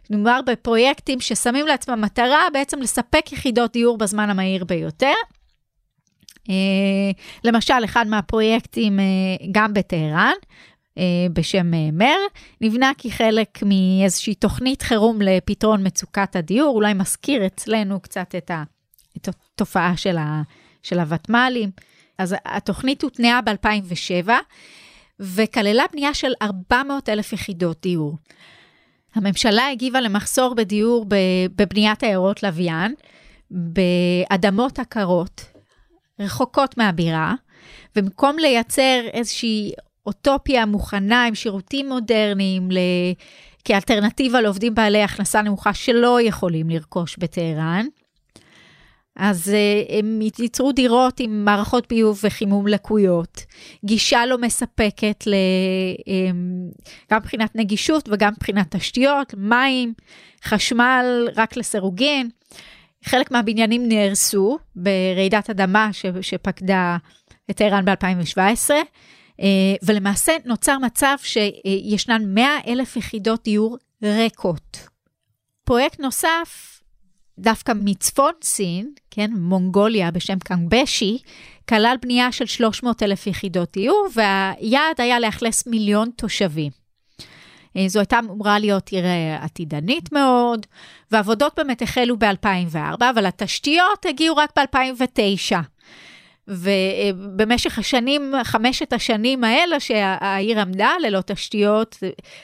מדובר 0.10 0.39
בפרויקטים 0.45 1.19
ששמים 1.19 1.67
לעצמם 1.67 2.01
מטרה 2.01 2.41
בעצם 2.53 2.81
לספק 2.81 3.31
יחידות 3.31 3.73
דיור 3.73 3.97
בזמן 3.97 4.29
המהיר 4.29 4.63
ביותר. 4.63 5.13
Uh, 6.47 6.51
למשל, 7.43 7.86
אחד 7.86 8.07
מהפרויקטים 8.07 8.99
גם 9.51 9.73
בטהרן, 9.73 10.33
בשם 11.33 11.71
מר, 11.93 12.17
נבנה 12.62 12.91
כחלק 12.97 13.60
מאיזושהי 13.65 14.36
תוכנית 14.36 14.81
חירום 14.81 15.21
לפתרון 15.21 15.88
מצוקת 15.88 16.36
הדיור, 16.36 16.75
אולי 16.75 16.93
מזכיר 16.93 17.45
אצלנו 17.45 17.99
קצת 17.99 18.36
את, 18.38 18.51
ה, 18.51 18.63
התופעה 19.27 19.97
של, 19.97 20.17
ה, 20.17 20.41
הוותמ"לים. 20.91 21.69
אז 22.17 22.36
התוכנית 22.45 23.01
הותנעה 23.01 23.41
ב-2007, 23.41 24.30
וכללה 25.19 25.84
בנייה 25.91 26.13
של 26.13 26.32
400 26.41 27.10
אלף 27.10 27.34
יחידות 27.34 27.82
דיור. 27.82 28.17
הממשלה 29.15 29.67
הגיבה 29.71 30.01
למחסור 30.01 30.56
בדיור 30.56 31.06
בבניית 31.56 32.03
עיירות 32.03 32.43
לוויין, 32.43 32.93
באדמות 33.51 34.80
עקרות, 34.80 35.45
רחוקות 36.19 36.77
מהבירה, 36.77 37.34
ובמקום 37.95 38.39
לייצר 38.39 39.01
איזושהי 39.13 39.71
אוטופיה 40.06 40.65
מוכנה 40.65 41.25
עם 41.25 41.36
שירותים 41.36 41.89
מודרניים 41.89 42.71
ל... 42.71 42.77
כאלטרנטיבה 43.67 44.41
לעובדים 44.41 44.75
בעלי 44.75 45.03
הכנסה 45.03 45.41
נמוכה 45.41 45.73
שלא 45.73 46.21
יכולים 46.21 46.69
לרכוש 46.69 47.17
בטהרן, 47.17 47.86
אז 49.17 49.47
uh, 49.47 49.91
הם 49.93 50.19
ייצרו 50.39 50.71
דירות 50.71 51.19
עם 51.19 51.45
מערכות 51.45 51.88
ביוב 51.89 52.19
וחימום 52.23 52.67
לקויות, 52.67 53.45
גישה 53.86 54.25
לא 54.25 54.38
מספקת 54.38 55.23
ל, 55.27 55.34
um, 55.99 56.77
גם 57.12 57.19
מבחינת 57.19 57.56
נגישות 57.56 58.10
וגם 58.12 58.34
מבחינת 58.34 58.75
תשתיות, 58.75 59.34
מים, 59.38 59.93
חשמל 60.43 61.27
רק 61.36 61.58
לסירוגין. 61.58 62.30
חלק 63.03 63.32
מהבניינים 63.32 63.88
נהרסו 63.88 64.58
ברעידת 64.75 65.49
אדמה 65.49 65.89
ש, 65.93 66.06
שפקדה 66.21 66.97
את 67.49 67.58
טהרן 67.58 67.86
ב-2017, 67.86 68.69
uh, 68.69 69.43
ולמעשה 69.84 70.32
נוצר 70.45 70.77
מצב 70.77 71.15
שישנן 71.23 72.34
100 72.34 72.47
אלף 72.67 72.95
יחידות 72.95 73.43
דיור 73.43 73.77
ריקות. 74.03 74.88
פרויקט 75.63 75.99
נוסף 75.99 76.76
דווקא 77.39 77.73
מצפון 77.76 78.32
סין, 78.43 78.91
כן, 79.12 79.32
מונגוליה 79.38 80.12
בשם 80.12 80.39
קנגבשי, 80.39 81.17
כלל 81.69 81.95
בנייה 82.02 82.32
של 82.32 82.45
300 82.45 83.04
אלף 83.04 83.28
יחידות 83.28 83.71
דיור, 83.73 84.08
והיעד 84.13 85.02
היה 85.02 85.19
לאכלס 85.19 85.67
מיליון 85.67 86.10
תושבים. 86.15 86.71
אה, 87.78 87.88
זו 87.88 88.00
הייתה 88.00 88.19
אמורה 88.19 88.60
להיות 88.60 88.89
עיר 88.89 89.06
אה, 89.06 89.43
עתידנית 89.43 90.12
מאוד, 90.12 90.65
ועבודות 91.12 91.54
באמת 91.58 91.82
החלו 91.82 92.19
ב-2004, 92.19 92.78
אבל 93.00 93.26
התשתיות 93.26 94.06
הגיעו 94.06 94.36
רק 94.36 94.60
ב-2009. 94.60 95.56
ובמשך 96.47 97.80
השנים, 97.80 98.34
חמשת 98.43 98.93
השנים 98.93 99.43
האלה 99.43 99.80
שהעיר 99.80 100.60
עמדה 100.60 100.91
ללא 101.02 101.21
תשתיות, 101.26 101.97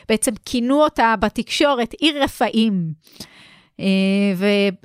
בעצם 0.10 0.32
כינו 0.46 0.84
אותה 0.84 1.16
בתקשורת 1.20 1.94
עיר 1.94 2.24
רפאים. 2.24 2.94
אה, 3.84 4.34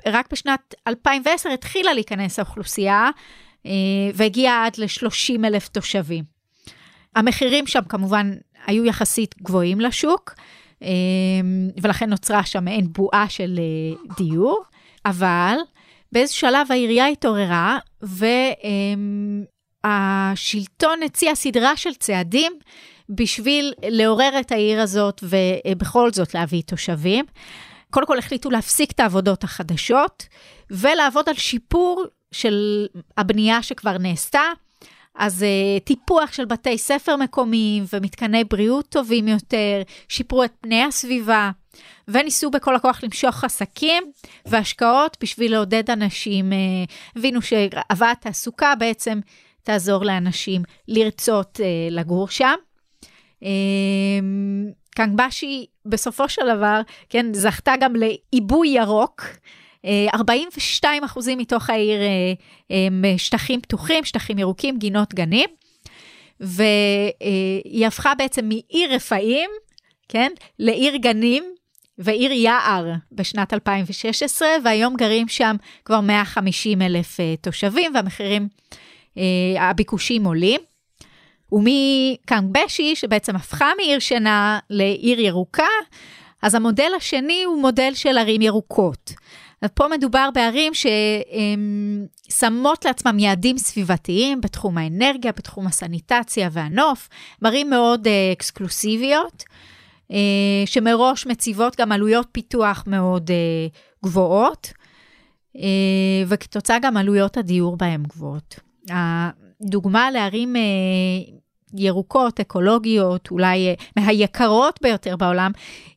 ורק 0.05 0.31
בשנת 0.31 0.75
2010 0.87 1.49
התחילה 1.49 1.93
להיכנס 1.93 2.39
האוכלוסייה, 2.39 3.09
אה, 3.65 3.71
והגיעה 4.13 4.65
עד 4.65 4.77
ל-30 4.77 5.45
אלף 5.45 5.67
תושבים. 5.67 6.23
המחירים 7.15 7.67
שם 7.67 7.81
כמובן 7.89 8.31
היו 8.65 8.85
יחסית 8.85 9.35
גבוהים 9.41 9.81
לשוק, 9.81 10.33
אה, 10.83 10.89
ולכן 11.81 12.09
נוצרה 12.09 12.45
שם 12.45 12.65
מעין 12.65 12.93
בועה 12.93 13.29
של 13.29 13.59
דיור, 14.17 14.63
אבל 15.05 15.55
באיזה 16.11 16.33
שלב 16.33 16.67
העירייה 16.69 17.07
התעוררה, 17.07 17.77
והשלטון 19.83 21.03
הציע 21.03 21.35
סדרה 21.35 21.77
של 21.77 21.93
צעדים 21.93 22.53
בשביל 23.09 23.73
לעורר 23.83 24.39
את 24.39 24.51
העיר 24.51 24.81
הזאת 24.81 25.23
ובכל 25.23 26.11
זאת 26.11 26.33
להביא 26.33 26.61
תושבים. 26.65 27.25
קודם 27.91 28.05
כל 28.05 28.17
החליטו 28.17 28.49
להפסיק 28.49 28.91
את 28.91 28.99
העבודות 28.99 29.43
החדשות 29.43 30.27
ולעבוד 30.71 31.29
על 31.29 31.35
שיפור 31.35 32.05
של 32.31 32.87
הבנייה 33.17 33.63
שכבר 33.63 33.97
נעשתה. 33.97 34.41
אז 35.15 35.45
uh, 35.45 35.83
טיפוח 35.83 36.33
של 36.33 36.45
בתי 36.45 36.77
ספר 36.77 37.15
מקומיים 37.15 37.83
ומתקני 37.93 38.43
בריאות 38.43 38.89
טובים 38.89 39.27
יותר, 39.27 39.81
שיפרו 40.09 40.43
את 40.43 40.51
פני 40.61 40.83
הסביבה, 40.83 41.51
וניסו 42.07 42.51
בכל 42.51 42.75
הכוח 42.75 43.03
למשוך 43.03 43.43
עסקים 43.43 44.03
והשקעות 44.45 45.17
בשביל 45.21 45.51
לעודד 45.51 45.89
אנשים. 45.89 46.51
Uh, 46.51 46.91
הבינו 47.15 47.41
שהבאת 47.41 48.17
תעסוקה 48.21 48.75
בעצם 48.75 49.19
תעזור 49.63 50.05
לאנשים 50.05 50.61
לרצות 50.87 51.59
uh, 51.59 51.93
לגור 51.93 52.27
שם. 52.29 52.55
קנגבשי 54.99 55.65
בסופו 55.85 56.29
של 56.29 56.41
דבר, 56.55 56.81
כן, 57.09 57.33
זכתה 57.33 57.73
גם 57.79 57.93
לעיבוי 57.95 58.67
ירוק. 58.67 59.25
42 60.13 61.03
אה, 61.03 61.07
אחוזים 61.07 61.37
מתוך 61.37 61.69
העיר 61.69 62.01
אה, 62.01 62.33
הם 62.87 63.05
שטחים 63.17 63.61
פתוחים, 63.61 64.03
שטחים 64.03 64.39
ירוקים, 64.39 64.77
גינות 64.77 65.13
גנים. 65.13 65.49
והיא 66.39 67.87
הפכה 67.87 68.15
בעצם 68.15 68.49
מעיר 68.49 68.93
רפאים, 68.93 69.49
כן, 70.09 70.31
לעיר 70.59 70.95
גנים 70.95 71.43
ועיר 71.97 72.31
יער 72.31 72.85
בשנת 73.11 73.53
2016, 73.53 74.47
והיום 74.63 74.95
גרים 74.95 75.27
שם 75.27 75.55
כבר 75.85 76.01
150 76.01 76.81
אלף 76.81 77.19
אה, 77.19 77.35
תושבים, 77.41 77.91
והמחירים, 77.95 78.47
הביקושים 79.59 80.25
עולים. 80.25 80.59
ומקמבשי, 81.51 82.95
שבעצם 82.95 83.35
הפכה 83.35 83.71
מעיר 83.77 83.99
שינה 83.99 84.59
לעיר 84.69 85.19
ירוקה, 85.19 85.67
אז 86.41 86.55
המודל 86.55 86.91
השני 86.97 87.43
הוא 87.43 87.61
מודל 87.61 87.91
של 87.93 88.17
ערים 88.17 88.41
ירוקות. 88.41 89.13
פה 89.73 89.87
מדובר 89.87 90.29
בערים 90.33 90.73
ששמות 92.29 92.85
לעצמם 92.85 93.19
יעדים 93.19 93.57
סביבתיים 93.57 94.41
בתחום 94.41 94.77
האנרגיה, 94.77 95.31
בתחום 95.31 95.67
הסניטציה 95.67 96.49
והנוף, 96.51 97.09
ערים 97.43 97.69
מאוד 97.69 98.07
אה, 98.07 98.31
אקסקלוסיביות, 98.31 99.43
אה, 100.11 100.17
שמראש 100.65 101.27
מציבות 101.27 101.75
גם 101.79 101.91
עלויות 101.91 102.27
פיתוח 102.31 102.83
מאוד 102.87 103.31
אה, 103.31 103.67
גבוהות, 104.03 104.73
וכתוצאה 106.27 106.79
גם 106.79 106.97
עלויות 106.97 107.37
הדיור 107.37 107.77
בהן 107.77 108.03
גבוהות. 108.03 108.59
דוגמה 109.61 110.11
לערים 110.11 110.55
ירוקות, 111.73 112.39
אקולוגיות, 112.39 113.31
אולי 113.31 113.67
אה, 113.67 113.73
מהיקרות 113.95 114.79
ביותר 114.81 115.15
בעולם, 115.15 115.51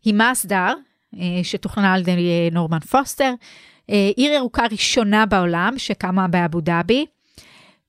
היא 0.04 0.14
מסדר, 0.14 0.74
אה, 1.18 1.40
שתוכננה 1.42 1.94
על 1.94 2.00
ידי 2.00 2.10
אה, 2.10 2.48
נורמן 2.52 2.78
פוסטר, 2.78 3.34
עיר 4.16 4.32
ירוקה 4.32 4.66
ראשונה 4.70 5.26
בעולם 5.26 5.74
שקמה 5.76 6.28
באבו 6.28 6.60
דאבי, 6.60 7.06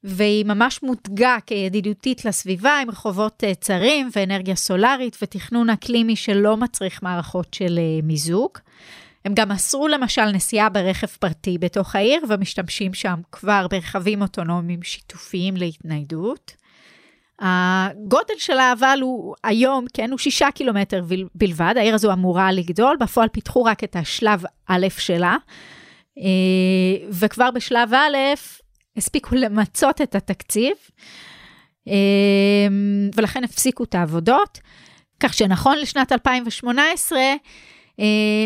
והיא 0.04 0.46
ממש 0.46 0.84
מותגה 0.84 1.38
כידידותית 1.46 2.26
לסביבה 2.26 2.80
עם 2.82 2.90
רחובות 2.90 3.44
צרים 3.60 4.10
ואנרגיה 4.16 4.56
סולארית 4.56 5.18
ותכנון 5.22 5.70
אקלימי 5.70 6.16
שלא 6.16 6.58
מצריך 6.58 7.04
מערכות 7.04 7.54
של 7.54 7.80
מיזוג. 8.04 8.52
הם 9.26 9.34
גם 9.34 9.52
אסרו 9.52 9.88
למשל 9.88 10.26
נסיעה 10.26 10.70
ברכב 10.70 11.08
פרטי 11.08 11.58
בתוך 11.58 11.96
העיר 11.96 12.22
ומשתמשים 12.30 12.94
שם 12.94 13.20
כבר 13.32 13.68
ברכבים 13.70 14.22
אוטונומיים 14.22 14.84
שיתופיים 14.84 15.58
להתניידות. 15.58 16.56
הגודל 17.40 18.34
של 18.38 18.58
האבל 18.58 19.00
הוא 19.02 19.36
היום, 19.44 19.86
כן, 19.94 20.12
הוא 20.12 20.20
שישה 20.20 20.52
קילומטר 20.52 21.04
בלבד, 21.36 21.74
העיר 21.78 21.96
הזו 21.96 22.14
אמורה 22.14 22.52
לגדול, 22.52 22.98
בפועל 23.00 23.30
פיתחו 23.30 23.64
רק 23.64 23.84
את 23.84 23.96
השלב 23.96 24.44
א' 24.68 24.88
שלה, 24.98 25.38
אה, 26.18 27.08
וכבר 27.10 27.52
בשלב 27.52 27.94
א' 27.94 28.18
הספיקו 28.98 29.36
למצות 29.36 30.02
את 30.02 30.16
התקציב, 30.16 30.74
אה, 31.88 32.68
ולכן 33.16 33.44
הפסיקו 33.44 33.84
את 33.84 33.96
העבודות, 33.96 34.60
כך 35.20 35.34
שנכון 35.34 35.78
לשנת 35.78 36.12
2018, 36.12 37.20
אה, 37.20 37.36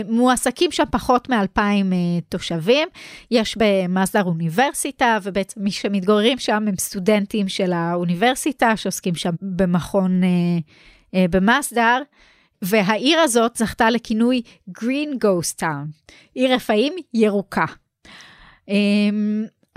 מועסקים 0.07 0.71
שם 0.71 0.83
פחות 0.91 1.29
מ-2,000 1.29 1.59
אה, 1.59 2.21
תושבים. 2.29 2.87
יש 3.31 3.57
במסדר 3.57 4.23
אוניברסיטה, 4.23 5.17
ובעצם 5.23 5.61
מי 5.63 5.71
שמתגוררים 5.71 6.37
שם 6.37 6.65
הם 6.67 6.75
סטודנטים 6.79 7.47
של 7.47 7.73
האוניברסיטה, 7.73 8.77
שעוסקים 8.77 9.15
שם 9.15 9.33
במכון 9.41 10.21
אה, 10.23 11.25
במסדר. 11.29 12.01
והעיר 12.61 13.19
הזאת 13.19 13.55
זכתה 13.55 13.89
לכינוי 13.89 14.41
Green 14.79 15.15
Ghost 15.23 15.61
Town, 15.61 16.13
עיר 16.35 16.53
רפאים 16.53 16.93
ירוקה. 17.13 17.65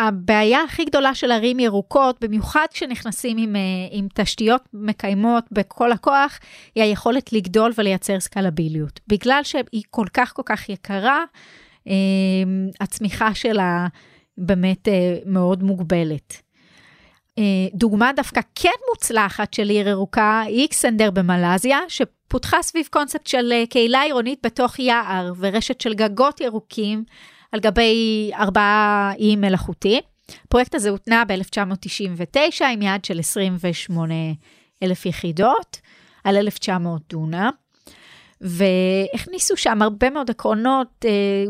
הבעיה 0.01 0.63
הכי 0.63 0.85
גדולה 0.85 1.15
של 1.15 1.33
ערים 1.33 1.61
ירוקות, 1.61 2.17
במיוחד 2.21 2.67
כשנכנסים 2.73 3.37
עם, 3.39 3.57
אה, 3.57 3.61
עם 3.91 4.07
תשתיות 4.15 4.63
מקיימות 4.73 5.45
בכל 5.53 5.93
הכוח, 5.93 6.39
היא 6.75 6.85
היכולת 6.85 7.33
לגדול 7.33 7.73
ולייצר 7.79 8.21
סקלביליות. 8.21 9.01
בגלל 9.09 9.41
שהיא 9.43 9.83
כל 9.91 10.07
כך 10.15 10.33
כל 10.33 10.43
כך 10.47 10.69
יקרה, 10.69 11.25
אה, 11.89 11.95
הצמיחה 12.81 13.35
שלה 13.35 13.87
באמת 14.39 14.89
אה, 14.89 15.17
מאוד 15.27 15.63
מוגבלת. 15.63 16.43
דוגמה 17.75 18.11
דווקא 18.17 18.41
כן 18.55 18.69
מוצלחת 18.91 19.55
של 19.55 19.69
עיר 19.69 19.89
ירוקה 19.89 20.43
איקסנדר 20.47 21.11
במלזיה, 21.11 21.79
שפותחה 21.89 22.63
סביב 22.63 22.89
קונספט 22.91 23.27
של 23.27 23.53
קהילה 23.71 24.03
עירונית 24.03 24.39
בתוך 24.43 24.79
יער 24.79 25.33
ורשת 25.39 25.81
של 25.81 25.95
גגות 25.95 26.41
ירוקים 26.41 27.05
על 27.53 27.61
גבי 27.61 28.31
ארבעה 28.35 29.13
איים 29.19 29.41
מלאכותיים. 29.41 30.03
הפרויקט 30.45 30.75
הזה 30.75 30.91
הותנע 30.91 31.25
ב-1999 31.29 32.65
עם 32.65 32.83
יעד 32.83 33.05
של 33.05 33.19
28 33.19 34.15
אלף 34.83 35.07
יחידות 35.07 35.81
על 36.25 36.37
1,900 36.37 37.03
דונם, 37.11 37.51
והכניסו 38.41 39.57
שם 39.57 39.83
הרבה 39.83 40.11
מאוד 40.11 40.31
עקרונות 40.31 41.05
אה, 41.05 41.45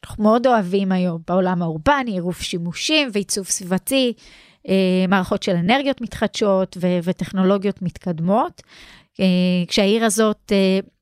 שאנחנו 0.00 0.24
מאוד 0.24 0.46
אוהבים 0.46 0.92
היום 0.92 1.22
בעולם 1.28 1.62
האורבני, 1.62 2.10
עירוב 2.12 2.36
שימושים 2.36 3.08
ועיצוב 3.12 3.46
סביבתי, 3.46 4.12
אה, 4.68 5.04
מערכות 5.08 5.42
של 5.42 5.56
אנרגיות 5.56 6.00
מתחדשות 6.00 6.76
ו- 6.80 6.98
וטכנולוגיות 7.02 7.82
מתקדמות. 7.82 8.62
אה, 9.20 9.24
כשהעיר 9.68 10.04
הזאת 10.04 10.52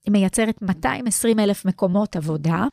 מייצרת 0.08 0.62
220 0.62 1.38
אלף 1.38 1.64
מקומות 1.64 2.16
עבודה. 2.16 2.64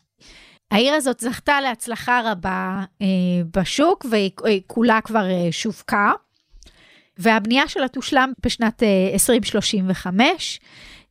העיר 0.73 0.93
הזאת 0.93 1.19
זכתה 1.19 1.61
להצלחה 1.61 2.21
רבה 2.31 2.83
אה, 3.01 3.07
בשוק 3.57 4.05
והיא 4.09 4.61
כולה 4.67 5.01
כבר 5.01 5.29
אה, 5.29 5.47
שווקה, 5.51 6.11
והבנייה 7.17 7.67
שלה 7.67 7.87
תושלם 7.87 8.33
בשנת 8.45 8.83
אה, 8.83 9.09
2035. 9.13 10.59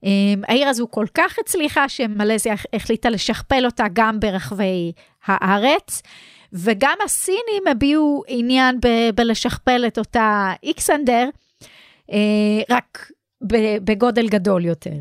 אה, 0.05 0.11
העיר 0.49 0.69
הזו 0.69 0.87
כל 0.91 1.07
כך 1.15 1.39
הצליחה 1.39 1.89
שמלזיה 1.89 2.55
החליטה 2.73 3.11
לשכפל 3.11 3.67
אותה 3.67 3.85
גם 3.93 4.21
ברחבי 4.21 4.93
הארץ, 5.27 6.03
וגם 6.53 6.97
הסינים 7.05 7.63
הביעו 7.71 8.23
עניין 8.29 8.81
ב- 8.81 9.11
בלשכפל 9.15 9.87
את 9.87 9.99
אותה 9.99 10.53
איקסנדר, 10.63 11.29
אה, 12.13 12.19
רק 12.71 13.11
בגודל 13.85 14.29
גדול 14.29 14.65
יותר. 14.65 14.97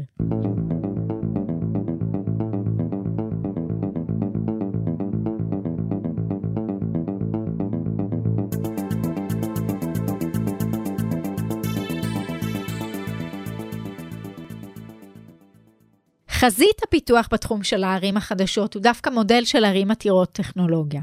חזית 16.41 16.83
הפיתוח 16.83 17.27
בתחום 17.31 17.63
של 17.63 17.83
הערים 17.83 18.17
החדשות 18.17 18.73
הוא 18.73 18.83
דווקא 18.83 19.09
מודל 19.09 19.45
של 19.45 19.65
ערים 19.65 19.91
עתירות 19.91 20.31
טכנולוגיה. 20.31 21.01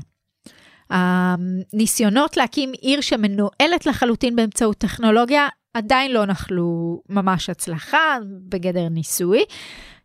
הניסיונות 0.91 2.36
להקים 2.36 2.72
עיר 2.80 3.01
שמנוהלת 3.01 3.86
לחלוטין 3.86 4.36
באמצעות 4.36 4.78
טכנולוגיה 4.78 5.49
עדיין 5.74 6.12
לא 6.12 6.26
נחלו 6.26 7.03
ממש 7.09 7.51
הצלחה 7.51 8.16
בגדר 8.49 8.89
ניסוי. 8.89 9.45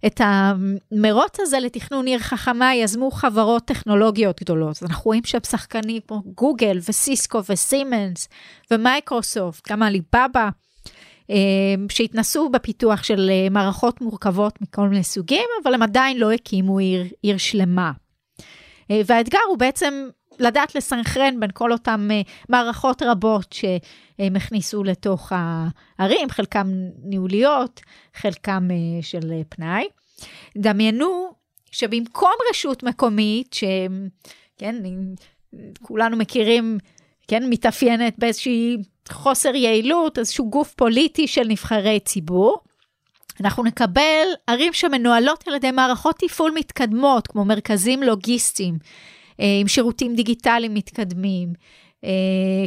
את 0.06 0.22
המרוץ 0.24 1.40
הזה 1.40 1.60
לתכנון 1.60 2.06
עיר 2.06 2.20
חכמה 2.20 2.76
יזמו 2.76 3.12
חברות 3.12 3.66
טכנולוגיות 3.66 4.42
גדולות. 4.42 4.84
אנחנו 4.84 5.04
רואים 5.06 5.24
שם 5.24 5.44
שחקנים 5.50 6.02
כמו 6.08 6.22
גוגל 6.26 6.78
וסיסקו 6.90 7.42
וסימנס 7.50 8.30
ומייקרוסופט, 8.72 9.72
גם 9.72 9.84
עליבאבא. 9.84 10.50
אמ, 11.30 11.88
שהתנסו 11.90 12.50
בפיתוח 12.50 13.04
של 13.04 13.30
אה, 13.30 13.50
מערכות 13.50 14.02
מורכבות 14.02 14.62
מכל 14.62 14.88
מיני 14.88 15.04
סוגים, 15.04 15.46
אבל 15.64 15.74
הם 15.74 15.82
עדיין 15.82 16.18
לא 16.18 16.32
הקימו 16.32 16.80
עיר, 16.80 17.06
עיר 17.22 17.38
שלמה. 17.38 17.92
אה, 18.92 19.02
והאתגר 19.06 19.40
הוא 19.50 19.58
בעצם 19.58 20.10
לדעת 20.40 20.76
לסנכרן 20.76 21.40
בין 21.40 21.50
כל 21.54 21.72
אותן 21.72 22.08
אה, 22.12 22.22
מערכות 22.50 23.02
רבות 23.02 23.54
שהם 23.54 24.36
הכניסו 24.36 24.84
לתוך 24.84 25.32
הערים, 25.36 26.30
חלקם 26.30 26.68
ניהוליות, 27.04 27.82
חלקם 28.16 28.68
של 29.02 29.32
פנאי. 29.50 29.88
דמיינו 30.58 31.34
שבמקום 31.72 32.34
רשות 32.50 32.84
מקומית, 32.84 33.54
שכן, 33.54 34.76
כולנו 35.82 36.18
מכירים, 36.18 36.78
כן, 37.34 37.50
מתאפיינת 37.50 38.14
באיזושהי 38.18 38.78
חוסר 39.10 39.56
יעילות, 39.56 40.20
איזשהו 40.20 40.50
גוף 40.50 40.74
פוליטי 40.74 41.28
של 41.28 41.44
נבחרי 41.48 42.00
ציבור. 42.00 42.58
אנחנו 43.42 43.64
נקבל 43.64 44.28
ערים 44.48 44.74
שמנוהלות 44.74 45.48
על 45.48 45.56
ידי 45.56 45.72
מערכות 45.72 46.16
תפעול 46.20 46.52
מתקדמות, 46.56 47.28
כמו 47.28 47.46
מרכזים 47.46 48.04
לוגיסטיים, 48.04 48.78
אה, 49.40 49.46
עם 49.62 49.68
שירותים 49.68 50.16
דיגיטליים 50.16 50.74
מתקדמים, 50.74 51.54
אה, 52.04 52.10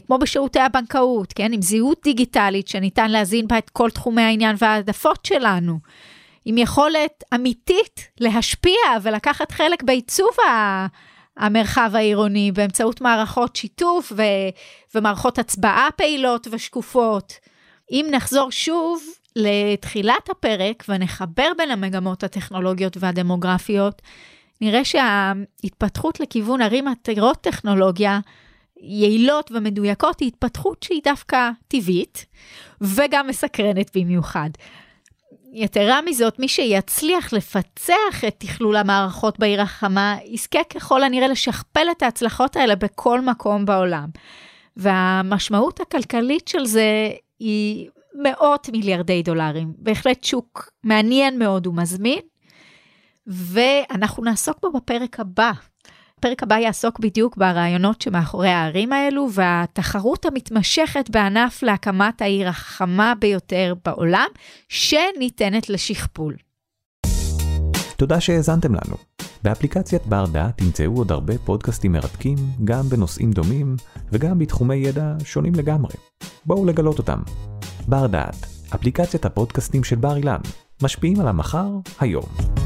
כמו 0.07 0.19
בשירותי 0.19 0.61
הבנקאות, 0.61 1.33
כן, 1.33 1.53
עם 1.53 1.63
זהות 1.63 2.01
דיגיטלית 2.05 2.69
שניתן 2.69 3.11
להזין 3.11 3.49
בה 3.49 3.59
את 3.59 3.71
כל 3.71 3.91
תחומי 3.91 4.23
העניין 4.23 4.57
וההעדפות 4.59 5.25
שלנו, 5.25 5.79
עם 6.45 6.59
יכולת 6.59 7.25
אמיתית 7.35 8.09
להשפיע 8.21 8.81
ולקחת 9.03 9.53
חלק 9.53 9.83
בעיצוב 9.83 10.31
המרחב 11.37 11.91
העירוני 11.95 12.53
באמצעות 12.53 13.01
מערכות 13.01 13.57
שיתוף 13.57 14.13
ו- 14.17 14.23
ומערכות 14.95 15.39
הצבעה 15.39 15.89
פעילות 15.97 16.49
ושקופות. 16.51 17.33
אם 17.91 18.07
נחזור 18.11 18.51
שוב 18.51 19.03
לתחילת 19.37 20.31
הפרק 20.31 20.85
ונחבר 20.89 21.49
בין 21.59 21.71
המגמות 21.71 22.25
הטכנולוגיות 22.25 22.97
והדמוגרפיות, 23.01 24.03
נראה 24.61 24.85
שההתפתחות 24.85 26.21
לכיוון 26.21 26.63
ערים 26.63 26.89
עתירות 26.89 27.41
טכנולוגיה 27.41 28.21
יעילות 28.81 29.51
ומדויקות 29.55 30.21
היא 30.21 30.29
התפתחות 30.29 30.83
שהיא 30.83 31.01
דווקא 31.05 31.51
טבעית 31.69 32.27
וגם 32.81 33.27
מסקרנת 33.27 33.97
במיוחד. 33.97 34.51
יתרה 35.59 36.01
מזאת, 36.07 36.39
מי 36.39 36.49
שיצליח 36.49 37.33
לפצח 37.33 38.25
את 38.29 38.35
תכלול 38.39 38.77
המערכות 38.77 39.39
בעיר 39.39 39.63
החמה, 39.63 40.17
יזכה 40.25 40.65
ככל 40.65 41.03
הנראה 41.03 41.29
לשכפל 41.29 41.87
את 41.91 42.03
ההצלחות 42.03 42.57
האלה 42.57 42.77
בכל 42.77 43.21
מקום 43.21 43.65
בעולם. 43.65 44.09
והמשמעות 44.77 45.81
הכלכלית 45.81 46.49
של 46.49 46.65
זה 46.65 47.11
היא 47.39 47.89
מאות 48.15 48.69
מיליארדי 48.69 49.23
דולרים. 49.23 49.73
בהחלט 49.79 50.25
שוק 50.25 50.71
מעניין 50.85 51.39
מאוד 51.39 51.67
ומזמין, 51.67 52.21
ואנחנו 53.27 54.25
נעסוק 54.25 54.59
בו 54.63 54.73
בפרק 54.73 55.21
הבא. 55.21 55.53
הפרק 56.19 56.43
הבא 56.43 56.55
יעסוק 56.55 57.01
בדיוק 57.01 57.37
ברעיונות 57.37 58.03
שמאחורי 58.03 58.49
הערים 58.49 58.93
האלו 58.93 59.29
והתחרות 59.33 60.25
המתמשכת 60.25 61.11
בענף 61.11 61.63
להקמת 61.63 62.23
העיר 62.23 62.49
החכמה 62.49 63.13
ביותר 63.19 63.75
בעולם, 63.85 64.27
שניתנת 64.69 65.71
לשכפול. 65.71 66.37
תודה 67.97 68.21
שהאזנתם 68.21 68.75
לנו. 68.75 68.97
באפליקציית 69.43 70.07
בר 70.07 70.27
דעת 70.27 70.59
תמצאו 70.59 70.97
עוד 70.97 71.13
הרבה 71.13 71.39
פודקאסטים 71.39 71.93
מרתקים, 71.93 72.37
גם 72.65 72.89
בנושאים 72.89 73.31
דומים 73.31 73.77
וגם 74.13 74.39
בתחומי 74.39 74.77
ידע 74.77 75.15
שונים 75.25 75.55
לגמרי. 75.55 75.95
בואו 76.47 76.67
לגלות 76.67 76.99
אותם. 76.99 77.19
בר 77.89 78.07
דעת, 78.07 78.47
אפליקציית 78.75 79.25
הפודקאסטים 79.25 79.85
של 79.85 79.97
בר 79.97 80.17
אילן, 80.17 80.41
משפיעים 80.83 81.21
על 81.21 81.29
המחר, 81.29 81.69
היום. 82.01 82.66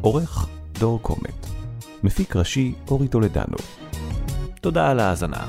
עורך 0.00 0.48
דור 0.72 1.02
קומט, 1.02 1.46
מפיק 2.02 2.36
ראשי 2.36 2.74
אורי 2.90 3.08
טולדנו. 3.08 3.56
תודה 4.60 4.90
על 4.90 5.00
ההאזנה. 5.00 5.46